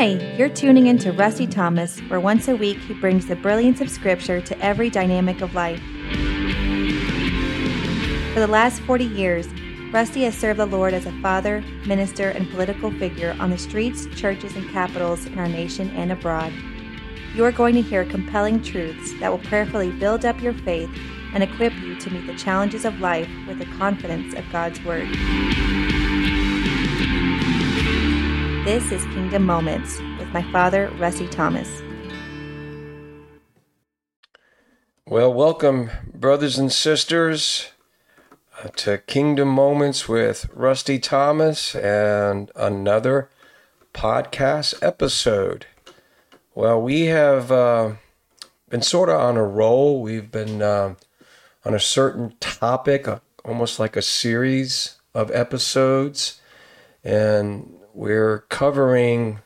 Hi, 0.00 0.12
you're 0.38 0.48
tuning 0.48 0.86
in 0.86 0.96
to 1.00 1.12
Rusty 1.12 1.46
Thomas, 1.46 2.00
where 2.08 2.20
once 2.20 2.48
a 2.48 2.56
week 2.56 2.78
he 2.78 2.94
brings 2.94 3.26
the 3.26 3.36
brilliance 3.36 3.82
of 3.82 3.90
Scripture 3.90 4.40
to 4.40 4.58
every 4.58 4.88
dynamic 4.88 5.42
of 5.42 5.54
life. 5.54 5.78
For 8.32 8.40
the 8.40 8.48
last 8.50 8.80
40 8.80 9.04
years, 9.04 9.46
Rusty 9.92 10.22
has 10.22 10.34
served 10.34 10.58
the 10.58 10.64
Lord 10.64 10.94
as 10.94 11.04
a 11.04 11.12
father, 11.20 11.60
minister, 11.84 12.30
and 12.30 12.50
political 12.50 12.90
figure 12.92 13.36
on 13.40 13.50
the 13.50 13.58
streets, 13.58 14.06
churches, 14.18 14.56
and 14.56 14.66
capitals 14.70 15.26
in 15.26 15.38
our 15.38 15.48
nation 15.48 15.90
and 15.90 16.10
abroad. 16.12 16.50
You 17.34 17.44
are 17.44 17.52
going 17.52 17.74
to 17.74 17.82
hear 17.82 18.06
compelling 18.06 18.62
truths 18.62 19.12
that 19.20 19.30
will 19.30 19.36
prayerfully 19.50 19.90
build 19.90 20.24
up 20.24 20.40
your 20.40 20.54
faith 20.54 20.88
and 21.34 21.42
equip 21.42 21.74
you 21.74 21.94
to 21.96 22.10
meet 22.10 22.26
the 22.26 22.38
challenges 22.38 22.86
of 22.86 23.00
life 23.00 23.28
with 23.46 23.58
the 23.58 23.66
confidence 23.76 24.32
of 24.32 24.50
God's 24.50 24.82
Word. 24.82 25.08
This 28.64 28.92
is 28.92 29.02
Kingdom 29.04 29.46
Moments 29.46 29.98
with 30.18 30.28
my 30.34 30.42
father, 30.52 30.92
Rusty 30.98 31.26
Thomas. 31.26 31.80
Well, 35.06 35.32
welcome, 35.32 35.90
brothers 36.12 36.58
and 36.58 36.70
sisters, 36.70 37.70
uh, 38.62 38.68
to 38.76 38.98
Kingdom 38.98 39.48
Moments 39.48 40.10
with 40.10 40.50
Rusty 40.52 40.98
Thomas 40.98 41.74
and 41.74 42.52
another 42.54 43.30
podcast 43.94 44.74
episode. 44.82 45.64
Well, 46.54 46.82
we 46.82 47.06
have 47.06 47.50
uh, 47.50 47.92
been 48.68 48.82
sort 48.82 49.08
of 49.08 49.18
on 49.18 49.38
a 49.38 49.42
roll. 49.42 50.02
We've 50.02 50.30
been 50.30 50.60
uh, 50.60 50.96
on 51.64 51.74
a 51.74 51.80
certain 51.80 52.34
topic, 52.40 53.08
uh, 53.08 53.20
almost 53.42 53.80
like 53.80 53.96
a 53.96 54.02
series 54.02 54.96
of 55.14 55.30
episodes. 55.30 56.42
And 57.02 57.79
we're 58.00 58.38
covering 58.48 59.40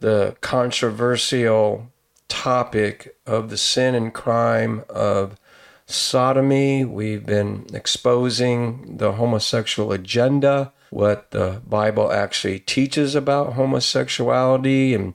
the 0.00 0.34
controversial 0.40 1.92
topic 2.26 3.16
of 3.24 3.50
the 3.50 3.56
sin 3.56 3.94
and 3.94 4.12
crime 4.12 4.82
of 4.88 5.38
sodomy. 5.86 6.84
We've 6.84 7.24
been 7.24 7.66
exposing 7.72 8.96
the 8.96 9.12
homosexual 9.12 9.92
agenda, 9.92 10.72
what 10.90 11.30
the 11.30 11.62
Bible 11.64 12.10
actually 12.10 12.58
teaches 12.58 13.14
about 13.14 13.52
homosexuality, 13.52 14.92
and 14.92 15.14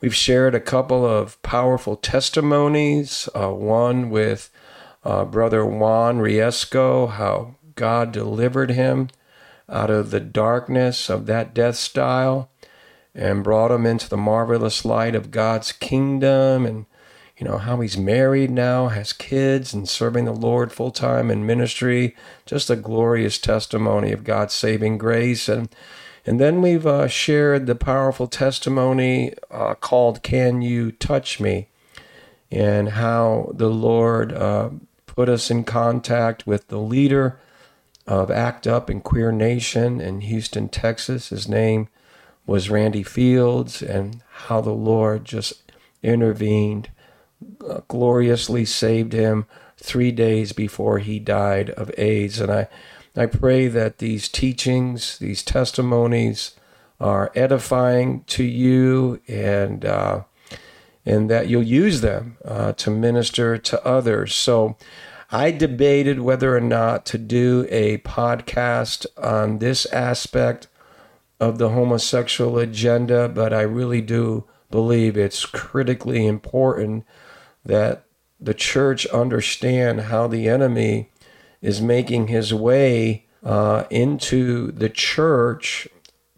we've 0.00 0.14
shared 0.14 0.54
a 0.54 0.60
couple 0.60 1.04
of 1.04 1.42
powerful 1.42 1.96
testimonies. 1.96 3.28
Uh, 3.34 3.50
one 3.50 4.08
with 4.08 4.50
uh, 5.02 5.24
Brother 5.24 5.66
Juan 5.66 6.20
Riesco, 6.20 7.10
how 7.10 7.56
God 7.74 8.12
delivered 8.12 8.70
him 8.70 9.08
out 9.70 9.90
of 9.90 10.10
the 10.10 10.20
darkness 10.20 11.08
of 11.08 11.26
that 11.26 11.54
death 11.54 11.76
style 11.76 12.50
and 13.14 13.44
brought 13.44 13.70
him 13.70 13.86
into 13.86 14.08
the 14.08 14.16
marvelous 14.16 14.84
light 14.84 15.14
of 15.14 15.30
God's 15.30 15.72
kingdom 15.72 16.66
and 16.66 16.86
you 17.36 17.48
know 17.48 17.56
how 17.56 17.80
he's 17.80 17.96
married 17.96 18.50
now, 18.50 18.88
has 18.88 19.14
kids 19.14 19.72
and 19.72 19.88
serving 19.88 20.26
the 20.26 20.32
Lord 20.32 20.72
full 20.72 20.90
time 20.90 21.30
in 21.30 21.46
ministry. 21.46 22.14
Just 22.44 22.68
a 22.68 22.76
glorious 22.76 23.38
testimony 23.38 24.12
of 24.12 24.24
God's 24.24 24.52
saving 24.52 24.98
grace 24.98 25.48
and 25.48 25.70
and 26.26 26.38
then 26.38 26.60
we've 26.60 26.86
uh, 26.86 27.08
shared 27.08 27.66
the 27.66 27.74
powerful 27.74 28.26
testimony 28.26 29.32
uh, 29.50 29.74
called 29.74 30.22
"Can 30.22 30.60
You 30.60 30.92
Touch 30.92 31.40
Me?" 31.40 31.68
and 32.50 32.90
how 32.90 33.52
the 33.54 33.70
Lord 33.70 34.34
uh, 34.34 34.70
put 35.06 35.30
us 35.30 35.50
in 35.50 35.64
contact 35.64 36.46
with 36.46 36.68
the 36.68 36.78
leader 36.78 37.38
of 38.10 38.28
ACT 38.28 38.66
UP 38.66 38.90
and 38.90 39.04
Queer 39.04 39.30
Nation 39.30 40.00
in 40.00 40.20
Houston, 40.22 40.68
Texas. 40.68 41.28
His 41.28 41.48
name 41.48 41.88
was 42.44 42.68
Randy 42.68 43.04
Fields, 43.04 43.80
and 43.82 44.20
how 44.48 44.60
the 44.60 44.72
Lord 44.72 45.24
just 45.24 45.62
intervened, 46.02 46.90
uh, 47.66 47.82
gloriously 47.86 48.64
saved 48.64 49.12
him 49.12 49.46
three 49.76 50.10
days 50.10 50.52
before 50.52 50.98
he 50.98 51.20
died 51.20 51.70
of 51.70 51.92
AIDS. 51.96 52.40
And 52.40 52.50
I, 52.50 52.68
I 53.16 53.26
pray 53.26 53.68
that 53.68 53.98
these 53.98 54.28
teachings, 54.28 55.16
these 55.18 55.44
testimonies, 55.44 56.56
are 56.98 57.30
edifying 57.36 58.24
to 58.24 58.42
you 58.42 59.20
and 59.28 59.84
uh, 59.84 60.22
and 61.06 61.30
that 61.30 61.48
you'll 61.48 61.62
use 61.62 62.00
them 62.00 62.36
uh, 62.44 62.72
to 62.72 62.90
minister 62.90 63.56
to 63.56 63.86
others. 63.86 64.34
So 64.34 64.76
I 65.32 65.52
debated 65.52 66.20
whether 66.20 66.56
or 66.56 66.60
not 66.60 67.06
to 67.06 67.18
do 67.18 67.66
a 67.70 67.98
podcast 67.98 69.06
on 69.16 69.58
this 69.58 69.86
aspect 69.86 70.66
of 71.38 71.58
the 71.58 71.70
homosexual 71.70 72.58
agenda, 72.58 73.28
but 73.28 73.52
I 73.52 73.62
really 73.62 74.00
do 74.00 74.44
believe 74.70 75.16
it's 75.16 75.46
critically 75.46 76.26
important 76.26 77.04
that 77.64 78.04
the 78.40 78.54
church 78.54 79.06
understand 79.06 80.02
how 80.02 80.26
the 80.26 80.48
enemy 80.48 81.10
is 81.62 81.80
making 81.80 82.28
his 82.28 82.52
way 82.52 83.26
uh, 83.44 83.84
into 83.88 84.72
the 84.72 84.88
church 84.88 85.86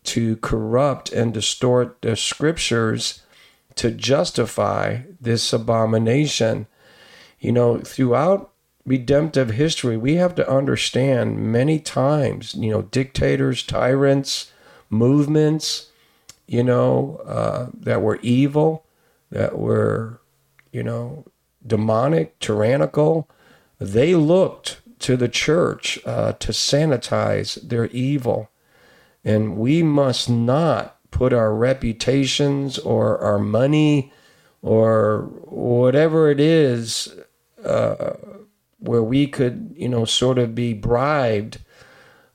to 0.05 0.37
corrupt 0.37 1.13
and 1.13 1.33
distort 1.33 2.03
the 2.03 2.17
scriptures 2.17 3.23
to 3.77 3.91
justify 3.91 5.01
this 5.21 5.53
abomination. 5.53 6.67
You 7.41 7.53
know, 7.53 7.79
throughout 7.79 8.52
redemptive 8.85 9.51
history, 9.51 9.97
we 9.97 10.17
have 10.17 10.35
to 10.35 10.51
understand 10.51 11.39
many 11.39 11.79
times, 11.79 12.55
you 12.55 12.71
know, 12.71 12.83
dictators, 12.83 13.63
tyrants, 13.63 14.53
movements, 14.91 15.91
you 16.47 16.63
know, 16.63 17.21
uh, 17.25 17.69
that 17.73 18.03
were 18.03 18.19
evil, 18.23 18.85
that 19.31 19.59
were, 19.59 20.21
you 20.73 20.83
know, 20.83 21.25
demonic, 21.67 22.39
tyrannical, 22.41 23.29
they 23.79 24.15
looked 24.15 24.81
to 24.99 25.17
the 25.17 25.29
church 25.29 25.99
uh, 26.05 26.33
to 26.35 26.53
sanitize 26.53 27.61
their 27.69 27.87
evil. 27.87 28.51
And 29.25 29.57
we 29.57 29.83
must 29.83 30.29
not 30.29 30.99
put 31.11 31.33
our 31.33 31.55
reputations 31.55 32.79
or 32.79 33.19
our 33.19 33.39
money 33.39 34.13
or 34.63 35.23
whatever 35.45 36.31
it 36.31 36.41
is 36.41 37.15
uh, 37.65 38.15
where 38.83 39.03
we 39.03 39.27
could, 39.27 39.75
you 39.77 39.89
know, 39.89 40.05
sort 40.05 40.39
of 40.39 40.55
be 40.55 40.75
bribed 40.75 41.59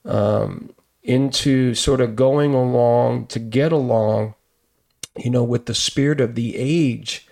um, 0.06 0.72
into 1.04 1.76
sort 1.76 2.02
of 2.02 2.16
going 2.16 2.54
along 2.54 3.28
to 3.28 3.40
get 3.40 3.72
along, 3.72 4.34
you 5.18 5.30
know, 5.30 5.44
with 5.44 5.66
the 5.66 5.74
spirit 5.74 6.22
of 6.22 6.36
the 6.36 6.56
age 6.56 7.28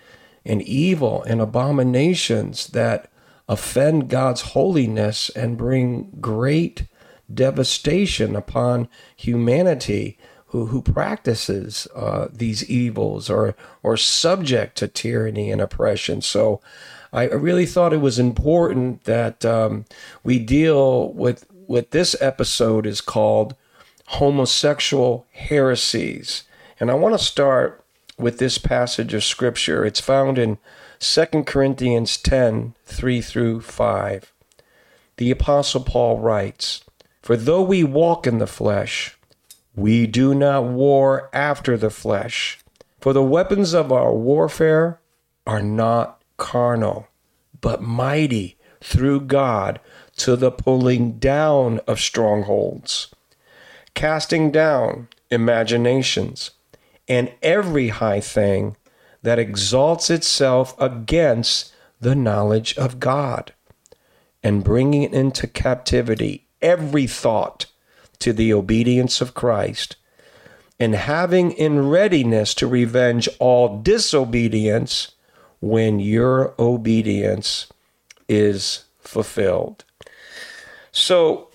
and 0.45 0.61
evil 0.61 1.23
and 1.23 1.41
abominations 1.41 2.67
that 2.67 3.09
offend 3.47 4.09
God's 4.09 4.41
holiness 4.41 5.29
and 5.29 5.57
bring 5.57 6.11
great 6.19 6.85
devastation 7.33 8.35
upon 8.35 8.87
humanity 9.15 10.17
who, 10.47 10.67
who 10.67 10.81
practices 10.81 11.87
uh, 11.95 12.27
these 12.31 12.69
evils 12.69 13.29
or, 13.29 13.55
or 13.83 13.97
subject 13.97 14.77
to 14.77 14.87
tyranny 14.87 15.51
and 15.51 15.61
oppression. 15.61 16.21
So 16.21 16.61
I 17.15 17.27
really 17.27 17.65
thought 17.65 17.93
it 17.93 18.01
was 18.01 18.19
important 18.19 19.05
that 19.05 19.45
um, 19.45 19.85
we 20.25 20.37
deal 20.37 21.13
with 21.13 21.45
what 21.49 21.91
this 21.91 22.13
episode 22.21 22.85
is 22.85 22.99
called 22.99 23.55
homosexual 24.07 25.25
heresies. 25.31 26.43
And 26.77 26.91
I 26.91 26.95
want 26.95 27.17
to 27.17 27.23
start 27.23 27.81
with 28.17 28.37
this 28.37 28.57
passage 28.57 29.13
of 29.13 29.23
scripture. 29.23 29.85
It's 29.85 30.01
found 30.01 30.37
in 30.37 30.57
2 30.99 31.25
Corinthians 31.43 32.17
10 32.17 32.75
3 32.83 33.21
through 33.21 33.61
5. 33.61 34.33
The 35.15 35.31
Apostle 35.31 35.85
Paul 35.85 36.19
writes, 36.19 36.83
For 37.21 37.37
though 37.37 37.61
we 37.61 37.81
walk 37.85 38.27
in 38.27 38.39
the 38.39 38.45
flesh, 38.45 39.17
we 39.73 40.05
do 40.05 40.35
not 40.35 40.65
war 40.65 41.29
after 41.31 41.77
the 41.77 41.89
flesh. 41.89 42.59
For 42.99 43.13
the 43.13 43.23
weapons 43.23 43.73
of 43.73 43.89
our 43.89 44.13
warfare 44.13 44.99
are 45.47 45.63
not 45.63 46.21
carnal, 46.45 47.07
but 47.59 47.81
mighty 47.81 48.55
through 48.79 49.19
God 49.19 49.79
to 50.15 50.35
the 50.35 50.51
pulling 50.51 51.17
down 51.17 51.79
of 51.87 51.99
strongholds, 51.99 53.07
casting 53.95 54.51
down 54.51 55.07
imaginations, 55.31 56.51
and 57.07 57.33
every 57.41 57.87
high 57.87 58.19
thing 58.19 58.77
that 59.23 59.39
exalts 59.39 60.11
itself 60.11 60.79
against 60.79 61.73
the 61.99 62.13
knowledge 62.13 62.77
of 62.77 62.99
God, 62.99 63.51
and 64.43 64.63
bringing 64.63 65.11
into 65.11 65.47
captivity 65.47 66.45
every 66.61 67.07
thought 67.07 67.65
to 68.19 68.31
the 68.31 68.53
obedience 68.53 69.19
of 69.19 69.33
Christ, 69.33 69.95
and 70.79 70.93
having 70.93 71.53
in 71.53 71.89
readiness 71.89 72.53
to 72.53 72.67
revenge 72.67 73.27
all 73.39 73.79
disobedience 73.79 75.14
when 75.65 75.99
your 75.99 76.53
obedience 76.59 77.65
is 78.29 78.83
fulfilled. 78.99 79.83
So, 80.91 81.47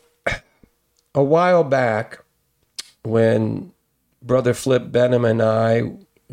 a 1.14 1.22
while 1.22 1.62
back, 1.62 2.24
when 3.04 3.70
Brother 4.20 4.52
Flip 4.52 4.90
Benham 4.90 5.24
and 5.24 5.40
I 5.40 5.92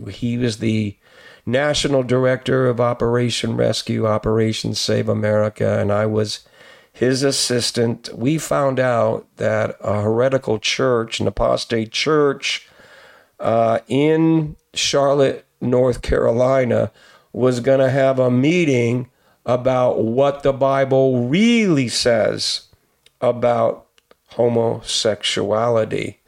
He 0.10 0.40
was 0.40 0.58
the 0.58 0.98
national 1.46 2.02
director 2.02 2.68
of 2.68 2.82
Operation 2.82 3.56
Rescue, 3.56 4.08
Operation 4.08 4.74
Save 4.74 5.08
America, 5.08 5.80
and 5.80 5.92
I 5.92 6.08
was 6.08 6.48
his 6.92 7.22
assistant. 7.22 8.10
We 8.12 8.40
found 8.40 8.80
out 8.80 9.28
that 9.36 9.78
a 9.82 10.02
heretical 10.02 10.58
church, 10.58 11.20
an 11.20 11.28
apostate 11.28 11.92
church 11.92 12.68
uh, 13.40 13.80
in 13.88 14.56
Charlotte, 14.74 15.46
North 15.62 16.02
Carolina, 16.02 16.92
was 17.38 17.60
going 17.60 17.78
to 17.80 17.92
have 17.92 18.18
a 18.18 18.32
meeting 18.32 19.08
about 19.46 20.04
what 20.04 20.42
the 20.42 20.52
Bible 20.52 21.28
really 21.28 21.88
says 21.88 22.62
about 23.22 23.86
homosexuality. 24.30 26.20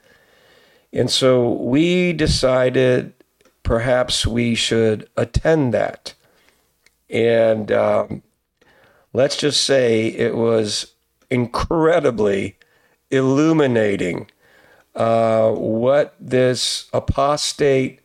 And 0.93 1.09
so 1.09 1.53
we 1.53 2.13
decided 2.13 3.13
perhaps 3.63 4.27
we 4.27 4.53
should 4.53 5.09
attend 5.17 5.73
that. 5.73 6.13
And 7.09 7.71
um, 7.71 8.21
let's 9.11 9.35
just 9.35 9.63
say 9.63 10.09
it 10.09 10.35
was 10.35 10.93
incredibly 11.31 12.55
illuminating 13.09 14.29
uh, 14.93 15.49
what 15.53 16.13
this 16.19 16.87
apostate 16.93 17.99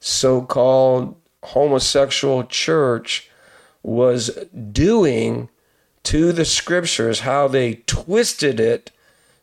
so 0.00 0.42
called 0.42 1.14
homosexual 1.48 2.44
church 2.44 3.30
was 3.82 4.28
doing 4.72 5.48
to 6.04 6.32
the 6.32 6.44
scriptures, 6.44 7.20
how 7.20 7.48
they 7.48 7.76
twisted 7.86 8.60
it 8.60 8.90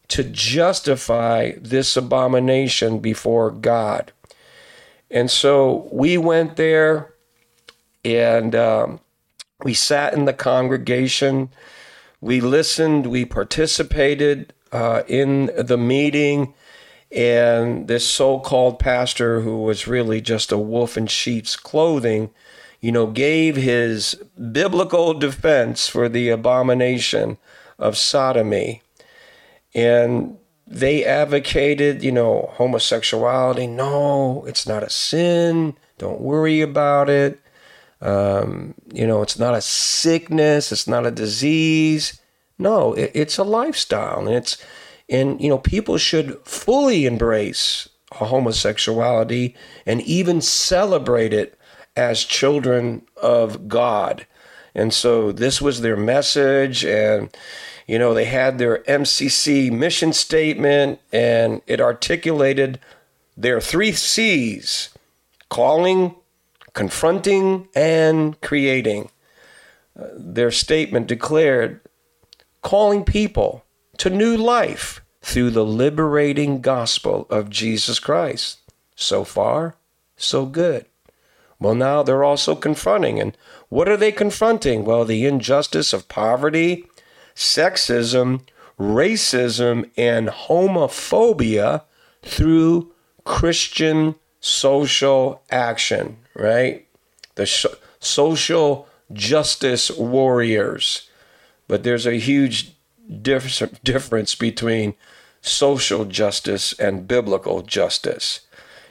to 0.08 0.24
justify 0.24 1.54
this 1.58 1.98
abomination 1.98 3.00
before 3.00 3.52
God. 3.52 4.12
And 5.10 5.30
so 5.30 5.88
we 5.92 6.18
went 6.18 6.56
there 6.56 7.14
and 8.04 8.56
um, 8.56 9.00
we 9.64 9.74
sat 9.74 10.14
in 10.14 10.26
the 10.26 10.34
congregation. 10.34 11.50
We 12.22 12.42
listened, 12.42 13.08
we 13.08 13.26
participated 13.26 14.54
uh, 14.72 15.04
in 15.08 15.52
the 15.58 15.78
meeting. 15.78 16.54
And 17.16 17.88
this 17.88 18.06
so 18.06 18.40
called 18.40 18.78
pastor, 18.78 19.40
who 19.40 19.62
was 19.64 19.88
really 19.88 20.20
just 20.20 20.52
a 20.52 20.58
wolf 20.58 20.98
in 20.98 21.08
sheep's 21.08 21.56
clothing, 21.56 22.30
you 22.82 22.92
know, 22.92 23.08
gave 23.08 23.56
his 23.56 24.16
biblical 24.52 25.14
defense 25.14 25.88
for 25.88 26.10
the 26.10 26.28
abomination 26.28 27.38
of 27.80 27.98
sodomy. 27.98 28.82
And 29.74 30.38
they 30.68 31.06
advocated, 31.06 32.04
you 32.04 32.12
know, 32.12 32.50
homosexuality. 32.54 33.68
No, 33.68 34.44
it's 34.46 34.68
not 34.68 34.84
a 34.84 34.90
sin. 34.90 35.76
Don't 35.98 36.20
worry 36.20 36.60
about 36.60 37.10
it. 37.10 37.40
Um, 38.02 38.74
you 38.94 39.08
know, 39.08 39.22
it's 39.22 39.40
not 39.40 39.56
a 39.56 39.62
sickness. 39.62 40.72
It's 40.74 40.88
not 40.88 41.06
a 41.06 41.12
disease. 41.12 42.20
No, 42.58 42.94
it, 42.94 43.12
it's 43.14 43.38
a 43.38 43.44
lifestyle, 43.44 44.20
and 44.20 44.36
it's 44.36 44.58
and 45.10 45.40
you 45.42 45.50
know 45.50 45.58
people 45.58 45.98
should 45.98 46.38
fully 46.46 47.06
embrace 47.06 47.90
homosexuality 48.12 49.56
and 49.86 50.02
even 50.02 50.42
celebrate 50.42 51.34
it 51.34 51.58
as 51.96 52.24
children 52.24 53.06
of 53.22 53.68
God. 53.68 54.26
And 54.74 54.94
so 54.94 55.32
this 55.32 55.62
was 55.62 55.82
their 55.82 55.96
message, 55.96 56.84
and 56.84 57.30
you 57.88 58.00
know, 58.00 58.14
they 58.14 58.26
had 58.26 58.58
their 58.58 58.80
MCC 58.84 59.72
mission 59.72 60.12
statement 60.12 61.00
and 61.12 61.62
it 61.68 61.80
articulated 61.80 62.80
their 63.38 63.62
three 63.62 63.92
C's 63.92 64.90
calling, 65.50 66.16
confronting, 66.74 67.68
and 67.76 68.40
creating. 68.42 69.10
Uh, 69.98 70.08
their 70.18 70.52
statement 70.52 71.08
declared 71.08 71.80
calling 72.62 73.04
people 73.04 73.65
to 73.98 74.10
new 74.10 74.36
life 74.38 75.02
through 75.22 75.50
the 75.52 75.66
liberating 75.66 76.62
gospel 76.62 77.26
of 77.30 77.50
Jesus 77.50 78.00
Christ. 78.00 78.60
So 78.96 79.24
far, 79.24 79.76
so 80.16 80.46
good. 80.46 80.86
Well, 81.60 81.76
now 81.76 82.04
they're 82.04 82.24
also 82.24 82.56
confronting. 82.56 83.20
And 83.20 83.36
what 83.70 83.90
are 83.90 83.98
they 83.98 84.12
confronting? 84.12 84.86
Well, 84.86 85.06
the 85.06 85.26
injustice 85.26 85.94
of 85.94 86.08
poverty 86.08 86.86
sexism, 87.36 88.42
racism, 88.80 89.90
and 89.98 90.30
homophobia 90.30 91.84
through 92.24 92.92
Christian 93.26 94.16
social 94.40 95.42
action, 95.50 96.18
right? 96.34 96.88
The 97.36 97.46
sh- 97.46 97.66
social 98.00 98.88
justice 99.12 99.92
warriors. 99.92 101.10
But 101.68 101.84
there's 101.84 102.06
a 102.06 102.20
huge 102.20 102.75
diff- 103.22 103.84
difference 103.84 104.36
between 104.36 104.96
social 105.42 106.06
justice 106.06 106.74
and 106.74 107.08
biblical 107.08 107.62
justice. 107.62 108.42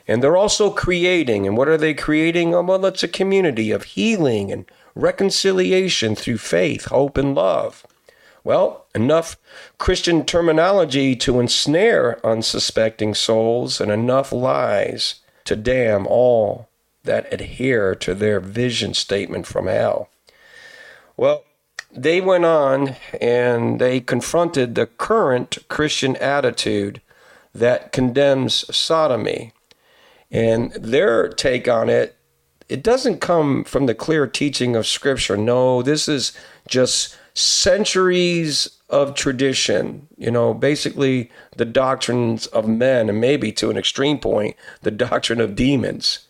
And 0.07 0.21
they're 0.21 0.37
also 0.37 0.69
creating, 0.69 1.47
and 1.47 1.57
what 1.57 1.67
are 1.67 1.77
they 1.77 1.93
creating? 1.93 2.53
Oh, 2.53 2.61
well, 2.61 2.85
it's 2.85 3.03
a 3.03 3.07
community 3.07 3.71
of 3.71 3.83
healing 3.83 4.51
and 4.51 4.65
reconciliation 4.93 6.15
through 6.15 6.37
faith, 6.37 6.85
hope, 6.85 7.17
and 7.17 7.33
love. 7.33 7.85
Well, 8.43 8.85
enough 8.93 9.37
Christian 9.79 10.23
terminology 10.23 11.15
to 11.15 11.39
ensnare 11.39 12.23
unsuspecting 12.23 13.15
souls 13.15 13.81
and 13.81 13.91
enough 13.91 14.31
lies 14.31 15.15
to 15.45 15.55
damn 15.55 16.05
all 16.05 16.69
that 17.03 17.31
adhere 17.33 17.95
to 17.95 18.13
their 18.13 18.39
vision 18.39 18.93
statement 18.93 19.47
from 19.47 19.65
hell. 19.65 20.09
Well, 21.17 21.43
they 21.95 22.21
went 22.21 22.45
on 22.45 22.95
and 23.21 23.79
they 23.79 23.99
confronted 23.99 24.75
the 24.75 24.85
current 24.85 25.57
Christian 25.69 26.15
attitude 26.17 27.01
that 27.53 27.91
condemns 27.91 28.65
sodomy. 28.75 29.53
And 30.29 30.73
their 30.73 31.29
take 31.29 31.67
on 31.67 31.89
it, 31.89 32.17
it 32.67 32.83
doesn't 32.83 33.21
come 33.21 33.63
from 33.63 33.85
the 33.85 33.95
clear 33.95 34.27
teaching 34.27 34.75
of 34.75 34.87
Scripture. 34.87 35.37
No, 35.37 35.81
this 35.81 36.07
is 36.07 36.33
just 36.67 37.17
centuries 37.33 38.69
of 38.89 39.15
tradition, 39.15 40.07
you 40.17 40.31
know, 40.31 40.53
basically 40.53 41.29
the 41.57 41.65
doctrines 41.65 42.47
of 42.47 42.67
men, 42.67 43.09
and 43.09 43.19
maybe 43.19 43.51
to 43.51 43.69
an 43.69 43.77
extreme 43.77 44.17
point, 44.19 44.55
the 44.81 44.91
doctrine 44.91 45.41
of 45.41 45.55
demons. 45.55 46.27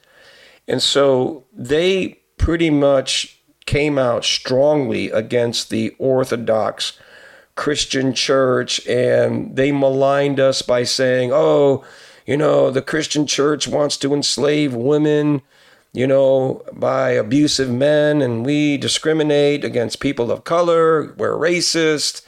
And 0.68 0.82
so 0.82 1.46
they 1.54 2.20
pretty 2.38 2.70
much 2.70 3.40
came 3.66 3.98
out 3.98 4.24
strongly 4.24 5.10
against 5.10 5.70
the 5.70 5.96
Orthodox 5.98 7.00
Christian 7.56 8.14
church 8.14 8.86
and 8.88 9.56
they 9.56 9.72
maligned 9.72 10.40
us 10.40 10.62
by 10.62 10.84
saying, 10.84 11.32
oh, 11.34 11.84
you 12.26 12.38
know, 12.38 12.70
the 12.70 12.82
Christian 12.82 13.26
church 13.26 13.68
wants 13.68 13.98
to 13.98 14.14
enslave 14.14 14.74
women 14.74 15.42
you 15.96 16.06
know, 16.06 16.62
by 16.74 17.12
abusive 17.12 17.72
men, 17.72 18.22
and 18.22 18.46
we 18.46 18.76
discriminate 18.76 19.64
against 19.64 20.02
people 20.02 20.30
of 20.30 20.44
color, 20.44 21.14
we're 21.14 21.38
racist. 21.38 22.22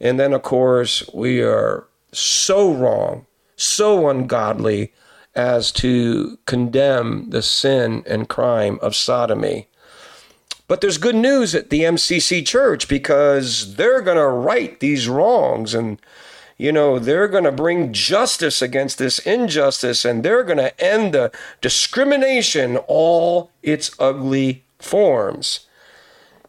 And 0.00 0.20
then, 0.20 0.32
of 0.32 0.42
course, 0.42 1.02
we 1.12 1.42
are 1.42 1.84
so 2.12 2.72
wrong, 2.72 3.26
so 3.56 4.08
ungodly 4.08 4.92
as 5.34 5.72
to 5.72 6.38
condemn 6.46 7.30
the 7.30 7.42
sin 7.42 8.04
and 8.06 8.28
crime 8.28 8.78
of 8.80 8.94
sodomy. 8.94 9.67
But 10.68 10.82
there's 10.82 10.98
good 10.98 11.16
news 11.16 11.54
at 11.54 11.70
the 11.70 11.80
MCC 11.80 12.46
church 12.46 12.88
because 12.88 13.76
they're 13.76 14.02
going 14.02 14.18
to 14.18 14.26
right 14.28 14.78
these 14.78 15.08
wrongs 15.08 15.74
and 15.74 16.00
you 16.58 16.72
know, 16.72 16.98
they're 16.98 17.28
going 17.28 17.44
to 17.44 17.52
bring 17.52 17.92
justice 17.92 18.60
against 18.60 18.98
this 18.98 19.20
injustice 19.20 20.04
and 20.04 20.24
they're 20.24 20.42
going 20.42 20.58
to 20.58 20.78
end 20.84 21.14
the 21.14 21.30
discrimination, 21.60 22.76
all 22.88 23.52
its 23.62 23.92
ugly 24.00 24.64
forms. 24.80 25.66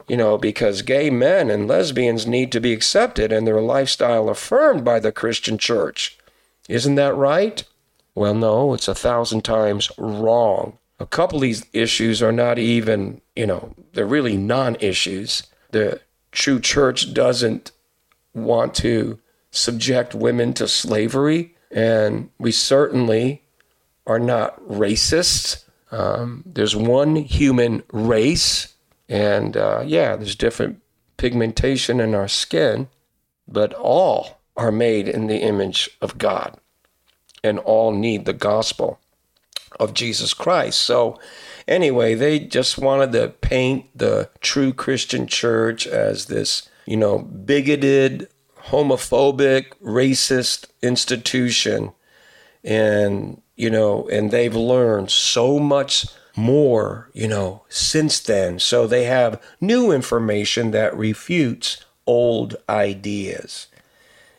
You 0.07 0.17
know, 0.17 0.39
because 0.39 0.81
gay 0.81 1.11
men 1.11 1.51
and 1.51 1.67
lesbians 1.67 2.25
need 2.25 2.51
to 2.53 2.59
be 2.59 2.73
accepted 2.73 3.31
and 3.31 3.45
their 3.45 3.61
lifestyle 3.61 4.29
affirmed 4.29 4.83
by 4.83 4.99
the 4.99 5.11
Christian 5.11 5.59
church. 5.59 6.17
Isn't 6.67 6.95
that 6.95 7.15
right? 7.15 7.63
Well, 8.15 8.33
no, 8.33 8.73
it's 8.73 8.87
a 8.87 8.95
thousand 8.95 9.43
times 9.43 9.91
wrong. 9.99 10.79
A 10.99 11.05
couple 11.05 11.37
of 11.37 11.41
these 11.43 11.65
issues 11.71 12.21
are 12.21 12.31
not 12.31 12.59
even, 12.59 13.21
you 13.35 13.47
know, 13.47 13.73
they're 13.93 14.05
really 14.05 14.37
non 14.37 14.75
issues. 14.79 15.43
The 15.71 16.01
true 16.31 16.59
church 16.59 17.13
doesn't 17.13 17.71
want 18.33 18.75
to 18.75 19.19
subject 19.51 20.13
women 20.13 20.53
to 20.53 20.67
slavery, 20.67 21.55
and 21.71 22.29
we 22.37 22.51
certainly 22.51 23.43
are 24.05 24.19
not 24.19 24.61
racist. 24.67 25.63
Um, 25.91 26.43
there's 26.45 26.75
one 26.75 27.15
human 27.15 27.83
race, 27.91 28.73
and 29.07 29.55
uh, 29.55 29.83
yeah, 29.85 30.15
there's 30.15 30.35
different 30.35 30.81
pigmentation 31.17 31.99
in 31.99 32.13
our 32.13 32.27
skin, 32.27 32.87
but 33.47 33.73
all 33.73 34.39
are 34.55 34.71
made 34.71 35.07
in 35.07 35.27
the 35.27 35.37
image 35.37 35.89
of 36.01 36.17
God, 36.17 36.59
and 37.43 37.57
all 37.59 37.91
need 37.91 38.25
the 38.25 38.33
gospel. 38.33 38.99
Of 39.79 39.93
Jesus 39.93 40.33
Christ. 40.33 40.79
So, 40.81 41.19
anyway, 41.67 42.15
they 42.15 42.39
just 42.39 42.77
wanted 42.77 43.11
to 43.13 43.29
paint 43.41 43.85
the 43.97 44.29
true 44.41 44.73
Christian 44.73 45.27
church 45.27 45.87
as 45.87 46.25
this, 46.25 46.69
you 46.85 46.97
know, 46.97 47.19
bigoted, 47.19 48.27
homophobic, 48.67 49.73
racist 49.83 50.67
institution. 50.81 51.91
And, 52.63 53.41
you 53.55 53.69
know, 53.69 54.07
and 54.09 54.31
they've 54.31 54.55
learned 54.55 55.11
so 55.11 55.59
much 55.59 56.05
more, 56.35 57.09
you 57.13 57.27
know, 57.27 57.63
since 57.69 58.19
then. 58.19 58.59
So 58.59 58.87
they 58.87 59.03
have 59.05 59.41
new 59.59 59.91
information 59.91 60.71
that 60.71 60.97
refutes 60.97 61.83
old 62.05 62.55
ideas. 62.67 63.67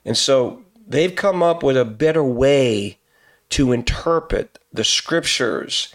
And 0.05 0.17
so 0.17 0.63
they've 0.87 1.15
come 1.15 1.43
up 1.43 1.63
with 1.63 1.77
a 1.77 1.85
better 1.85 2.25
way 2.25 2.99
to 3.51 3.73
interpret 3.73 4.59
the 4.73 4.85
scriptures. 4.85 5.95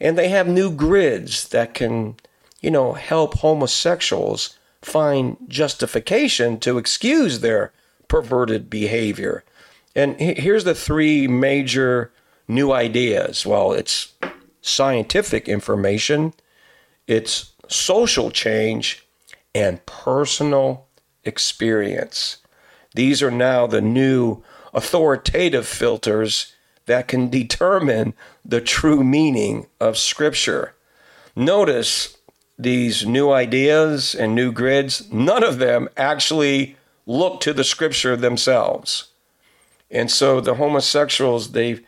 And 0.00 0.16
they 0.16 0.28
have 0.28 0.48
new 0.48 0.70
grids 0.70 1.48
that 1.48 1.74
can, 1.74 2.16
you 2.60 2.70
know, 2.70 2.94
help 2.94 3.38
homosexuals 3.38 4.58
find 4.80 5.36
justification 5.48 6.58
to 6.60 6.78
excuse 6.78 7.40
their 7.40 7.72
perverted 8.08 8.68
behavior. 8.68 9.44
And 9.94 10.18
here's 10.18 10.64
the 10.64 10.74
three 10.74 11.28
major 11.28 12.12
new 12.48 12.72
ideas. 12.72 13.46
Well, 13.46 13.72
it's 13.72 14.12
scientific 14.60 15.48
information, 15.48 16.34
it's 17.06 17.52
social 17.68 18.30
change, 18.30 19.06
and 19.54 19.84
personal 19.86 20.86
experience. 21.24 22.38
These 22.94 23.22
are 23.22 23.30
now 23.30 23.66
the 23.66 23.80
new 23.80 24.42
authoritative 24.72 25.66
filters 25.66 26.51
that 26.86 27.08
can 27.08 27.28
determine 27.28 28.14
the 28.44 28.60
true 28.60 29.04
meaning 29.04 29.66
of 29.80 29.96
Scripture. 29.96 30.74
Notice 31.34 32.18
these 32.58 33.06
new 33.06 33.30
ideas 33.30 34.14
and 34.14 34.34
new 34.34 34.52
grids, 34.52 35.10
none 35.12 35.42
of 35.42 35.58
them 35.58 35.88
actually 35.96 36.76
look 37.06 37.40
to 37.40 37.52
the 37.52 37.64
Scripture 37.64 38.16
themselves. 38.16 39.08
And 39.90 40.10
so 40.10 40.40
the 40.40 40.54
homosexuals, 40.54 41.52
they've 41.52 41.84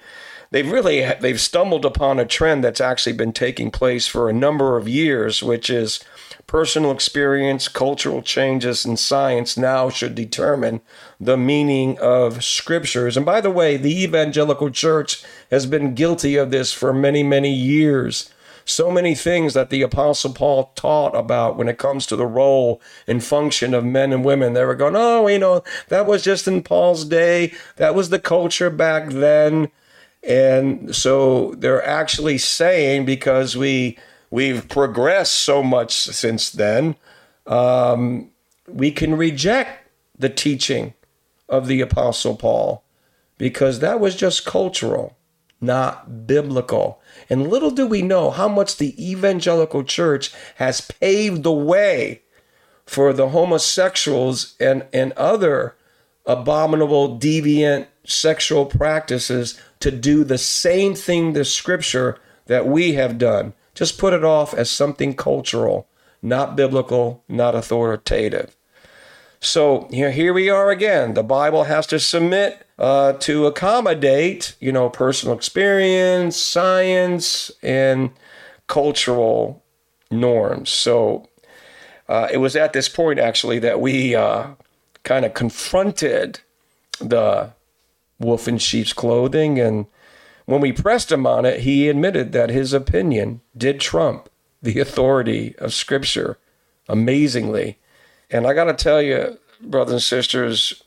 they've 0.50 0.70
really 0.70 1.04
they've 1.20 1.40
stumbled 1.40 1.84
upon 1.84 2.20
a 2.20 2.26
trend 2.26 2.62
that's 2.62 2.80
actually 2.80 3.14
been 3.14 3.32
taking 3.32 3.70
place 3.70 4.06
for 4.06 4.28
a 4.28 4.34
number 4.34 4.76
of 4.76 4.88
years, 4.88 5.42
which 5.42 5.70
is 5.70 6.00
personal 6.46 6.90
experience, 6.90 7.68
cultural 7.68 8.22
changes, 8.22 8.84
and 8.84 8.98
science 8.98 9.56
now 9.56 9.88
should 9.88 10.14
determine 10.14 10.80
the 11.18 11.36
meaning 11.36 11.98
of 11.98 12.44
scriptures. 12.44 13.16
And 13.16 13.24
by 13.24 13.40
the 13.40 13.50
way, 13.50 13.76
the 13.76 14.02
evangelical 14.02 14.70
church 14.70 15.24
has 15.50 15.66
been 15.66 15.94
guilty 15.94 16.36
of 16.36 16.50
this 16.50 16.72
for 16.72 16.92
many, 16.92 17.22
many 17.22 17.52
years. 17.52 18.30
So 18.66 18.90
many 18.90 19.14
things 19.14 19.52
that 19.54 19.68
the 19.68 19.82
Apostle 19.82 20.32
Paul 20.32 20.72
taught 20.74 21.14
about 21.14 21.56
when 21.56 21.68
it 21.68 21.78
comes 21.78 22.06
to 22.06 22.16
the 22.16 22.26
role 22.26 22.80
and 23.06 23.22
function 23.22 23.74
of 23.74 23.84
men 23.84 24.12
and 24.12 24.24
women. 24.24 24.54
They 24.54 24.64
were 24.64 24.74
going, 24.74 24.96
oh, 24.96 25.26
you 25.26 25.38
know, 25.38 25.62
that 25.88 26.06
was 26.06 26.22
just 26.22 26.48
in 26.48 26.62
Paul's 26.62 27.04
day. 27.04 27.52
That 27.76 27.94
was 27.94 28.08
the 28.08 28.18
culture 28.18 28.70
back 28.70 29.10
then. 29.10 29.70
And 30.22 30.96
so 30.96 31.54
they're 31.58 31.86
actually 31.86 32.38
saying 32.38 33.04
because 33.04 33.56
we 33.56 33.98
we've 34.30 34.68
progressed 34.68 35.32
so 35.32 35.62
much 35.62 35.92
since 35.94 36.50
then, 36.50 36.96
um, 37.46 38.30
we 38.68 38.90
can 38.90 39.16
reject 39.16 39.88
the 40.18 40.28
teaching 40.28 40.94
of 41.48 41.66
the 41.66 41.80
Apostle 41.80 42.36
Paul 42.36 42.84
because 43.38 43.80
that 43.80 44.00
was 44.00 44.16
just 44.16 44.46
cultural, 44.46 45.16
not 45.60 46.26
biblical. 46.26 47.00
And 47.28 47.48
little 47.48 47.70
do 47.70 47.86
we 47.86 48.02
know 48.02 48.30
how 48.30 48.48
much 48.48 48.76
the 48.76 48.94
evangelical 49.10 49.84
church 49.84 50.32
has 50.56 50.80
paved 50.80 51.42
the 51.42 51.52
way 51.52 52.22
for 52.86 53.12
the 53.12 53.30
homosexuals 53.30 54.54
and, 54.60 54.86
and 54.92 55.12
other 55.12 55.74
abominable, 56.26 57.18
deviant 57.18 57.86
sexual 58.04 58.66
practices 58.66 59.60
to 59.80 59.90
do 59.90 60.24
the 60.24 60.38
same 60.38 60.94
thing 60.94 61.32
the 61.32 61.44
scripture 61.44 62.18
that 62.46 62.66
we 62.66 62.94
have 62.94 63.18
done 63.18 63.52
just 63.74 63.98
put 63.98 64.12
it 64.12 64.24
off 64.24 64.54
as 64.54 64.70
something 64.70 65.14
cultural, 65.14 65.88
not 66.22 66.56
biblical, 66.56 67.22
not 67.28 67.54
authoritative. 67.54 68.56
So 69.40 69.88
here, 69.90 70.10
here 70.10 70.32
we 70.32 70.48
are 70.48 70.70
again. 70.70 71.14
The 71.14 71.22
Bible 71.22 71.64
has 71.64 71.86
to 71.88 72.00
submit 72.00 72.66
uh, 72.78 73.12
to 73.14 73.46
accommodate, 73.46 74.56
you 74.58 74.72
know, 74.72 74.88
personal 74.88 75.36
experience, 75.36 76.36
science, 76.36 77.50
and 77.62 78.10
cultural 78.66 79.62
norms. 80.10 80.70
So 80.70 81.28
uh, 82.08 82.28
it 82.32 82.38
was 82.38 82.56
at 82.56 82.72
this 82.72 82.88
point, 82.88 83.18
actually, 83.18 83.58
that 83.58 83.80
we 83.80 84.14
uh, 84.14 84.48
kind 85.02 85.24
of 85.24 85.34
confronted 85.34 86.40
the 86.98 87.50
wolf 88.18 88.48
in 88.48 88.58
sheep's 88.58 88.92
clothing 88.92 89.58
and 89.60 89.86
when 90.46 90.60
we 90.60 90.72
pressed 90.72 91.10
him 91.10 91.26
on 91.26 91.44
it, 91.44 91.60
he 91.60 91.88
admitted 91.88 92.32
that 92.32 92.50
his 92.50 92.72
opinion 92.72 93.40
did 93.56 93.80
trump 93.80 94.28
the 94.60 94.80
authority 94.80 95.54
of 95.58 95.72
Scripture 95.72 96.38
amazingly. 96.88 97.78
And 98.30 98.46
I 98.46 98.54
got 98.54 98.64
to 98.64 98.74
tell 98.74 99.00
you, 99.00 99.38
brothers 99.60 99.92
and 99.92 100.02
sisters, 100.02 100.82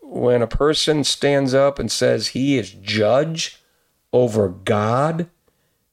when 0.00 0.42
a 0.42 0.46
person 0.46 1.04
stands 1.04 1.54
up 1.54 1.78
and 1.78 1.90
says 1.90 2.28
he 2.28 2.58
is 2.58 2.70
judge 2.70 3.60
over 4.12 4.48
God 4.48 5.28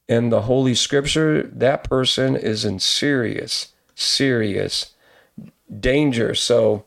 and 0.08 0.30
the 0.30 0.42
Holy 0.42 0.74
Scripture, 0.74 1.42
that 1.42 1.84
person 1.84 2.36
is 2.36 2.64
in 2.64 2.78
serious, 2.78 3.72
serious 3.94 4.92
danger. 5.80 6.34
So 6.34 6.84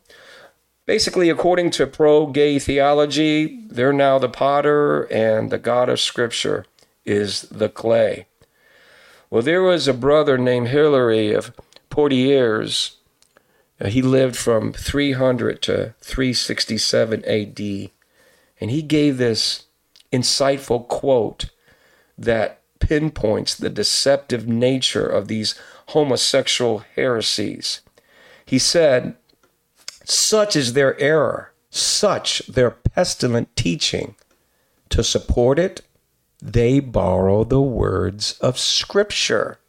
basically, 0.87 1.29
according 1.29 1.69
to 1.69 1.85
pro 1.85 2.25
gay 2.25 2.57
theology, 2.57 3.63
they're 3.69 3.93
now 3.93 4.17
the 4.17 4.29
potter 4.29 5.03
and 5.03 5.51
the 5.51 5.59
God 5.59 5.89
of 5.89 5.99
Scripture 5.99 6.65
is 7.05 7.43
the 7.43 7.69
clay. 7.69 8.25
Well, 9.29 9.43
there 9.43 9.61
was 9.61 9.87
a 9.87 9.93
brother 9.93 10.39
named 10.39 10.69
Hilary 10.69 11.33
of 11.33 11.51
Poitiers. 11.91 12.95
Uh, 13.79 13.89
he 13.89 14.01
lived 14.01 14.35
from 14.35 14.73
300 14.73 15.61
to 15.63 15.93
367 16.01 17.25
AD, 17.25 17.91
and 18.59 18.71
he 18.71 18.81
gave 18.81 19.17
this 19.17 19.65
insightful 20.11 20.87
quote 20.87 21.51
that 22.17 22.61
pinpoints 22.79 23.53
the 23.55 23.69
deceptive 23.69 24.47
nature 24.47 25.05
of 25.05 25.27
these 25.27 25.59
homosexual 25.87 26.83
heresies. 26.95 27.81
He 28.45 28.57
said, 28.57 29.17
such 30.09 30.55
is 30.55 30.73
their 30.73 30.99
error, 30.99 31.51
such 31.69 32.39
their 32.47 32.71
pestilent 32.71 33.53
teaching. 33.55 34.15
To 34.89 35.03
support 35.03 35.59
it, 35.59 35.81
they 36.41 36.79
borrow 36.79 37.43
the 37.43 37.61
words 37.61 38.39
of 38.39 38.57
Scripture, 38.57 39.59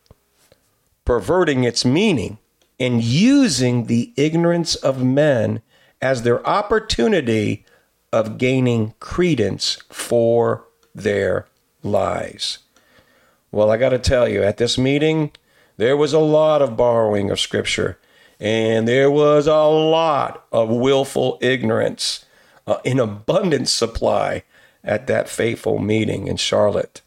perverting 1.05 1.65
its 1.65 1.85
meaning 1.85 2.39
and 2.79 3.03
using 3.03 3.87
the 3.87 4.13
ignorance 4.17 4.77
of 4.77 5.03
men 5.03 5.61
as 6.01 6.23
their 6.23 6.47
opportunity 6.47 7.65
of 8.13 8.39
gaining 8.39 8.95
credence 9.01 9.79
for 9.91 10.65
their 10.95 11.47
lies. 11.83 12.59
Well, 13.51 13.71
I 13.71 13.77
got 13.77 13.89
to 13.89 13.99
tell 13.99 14.29
you, 14.29 14.43
at 14.43 14.59
this 14.59 14.79
meeting, 14.79 15.33
there 15.79 15.97
was 15.97 16.13
a 16.13 16.19
lot 16.21 16.63
of 16.63 16.77
borrowing 16.77 17.31
of 17.31 17.41
Scripture. 17.41 17.99
And 18.41 18.87
there 18.87 19.11
was 19.11 19.47
a 19.47 19.65
lot 19.65 20.47
of 20.53 20.69
willful 20.69 21.39
ignorance 21.41 22.25
uh, 22.67 22.79
in 22.85 23.01
abundant 23.01 23.69
supply 23.69 24.45
at 24.85 25.07
that 25.09 25.29
fateful 25.29 25.79
meeting 25.79 26.29
in 26.29 26.37
Charlotte. 26.37 27.03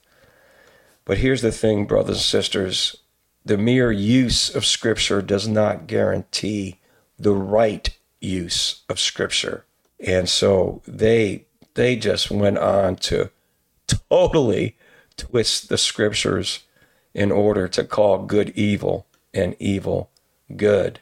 But 1.05 1.19
here's 1.19 1.41
the 1.41 1.51
thing, 1.51 1.85
brothers 1.85 2.17
and 2.17 2.23
sisters 2.23 2.97
the 3.43 3.57
mere 3.57 3.91
use 3.91 4.53
of 4.53 4.65
Scripture 4.67 5.19
does 5.19 5.47
not 5.47 5.87
guarantee 5.87 6.79
the 7.17 7.33
right 7.33 7.97
use 8.19 8.83
of 8.87 8.99
Scripture. 8.99 9.65
And 9.99 10.29
so 10.29 10.81
they 10.87 11.45
they 11.73 11.95
just 11.95 12.29
went 12.29 12.57
on 12.57 12.97
to 12.97 13.31
totally 13.87 14.75
twist 15.17 15.69
the 15.69 15.77
scriptures 15.77 16.65
in 17.13 17.31
order 17.31 17.67
to 17.67 17.83
call 17.83 18.25
good 18.25 18.49
evil 18.51 19.05
and 19.33 19.55
evil 19.59 20.09
good. 20.55 20.99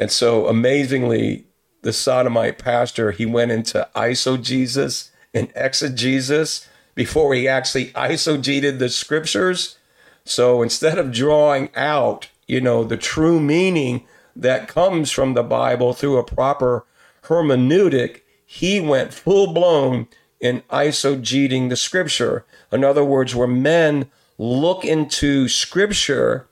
And 0.00 0.10
so 0.10 0.46
amazingly, 0.48 1.44
the 1.82 1.92
sodomite 1.92 2.58
pastor, 2.58 3.10
he 3.12 3.26
went 3.26 3.52
into 3.52 3.86
eisegesis 3.94 5.10
and 5.34 5.52
exegesis 5.54 6.66
before 6.94 7.34
he 7.34 7.46
actually 7.46 7.86
eisegeted 7.88 8.78
the 8.78 8.88
scriptures. 8.88 9.76
So 10.24 10.62
instead 10.62 10.98
of 10.98 11.12
drawing 11.12 11.68
out, 11.76 12.28
you 12.46 12.60
know, 12.60 12.82
the 12.82 12.96
true 12.96 13.40
meaning 13.40 14.06
that 14.34 14.68
comes 14.68 15.10
from 15.10 15.34
the 15.34 15.42
Bible 15.42 15.92
through 15.92 16.16
a 16.16 16.24
proper 16.24 16.86
hermeneutic, 17.24 18.22
he 18.44 18.80
went 18.80 19.12
full 19.12 19.52
blown 19.52 20.08
in 20.40 20.62
eisegeting 20.70 21.68
the 21.68 21.76
scripture. 21.76 22.46
In 22.72 22.84
other 22.84 23.04
words, 23.04 23.34
where 23.34 23.46
men 23.46 24.10
look 24.38 24.84
into 24.84 25.46
scripture 25.46 26.48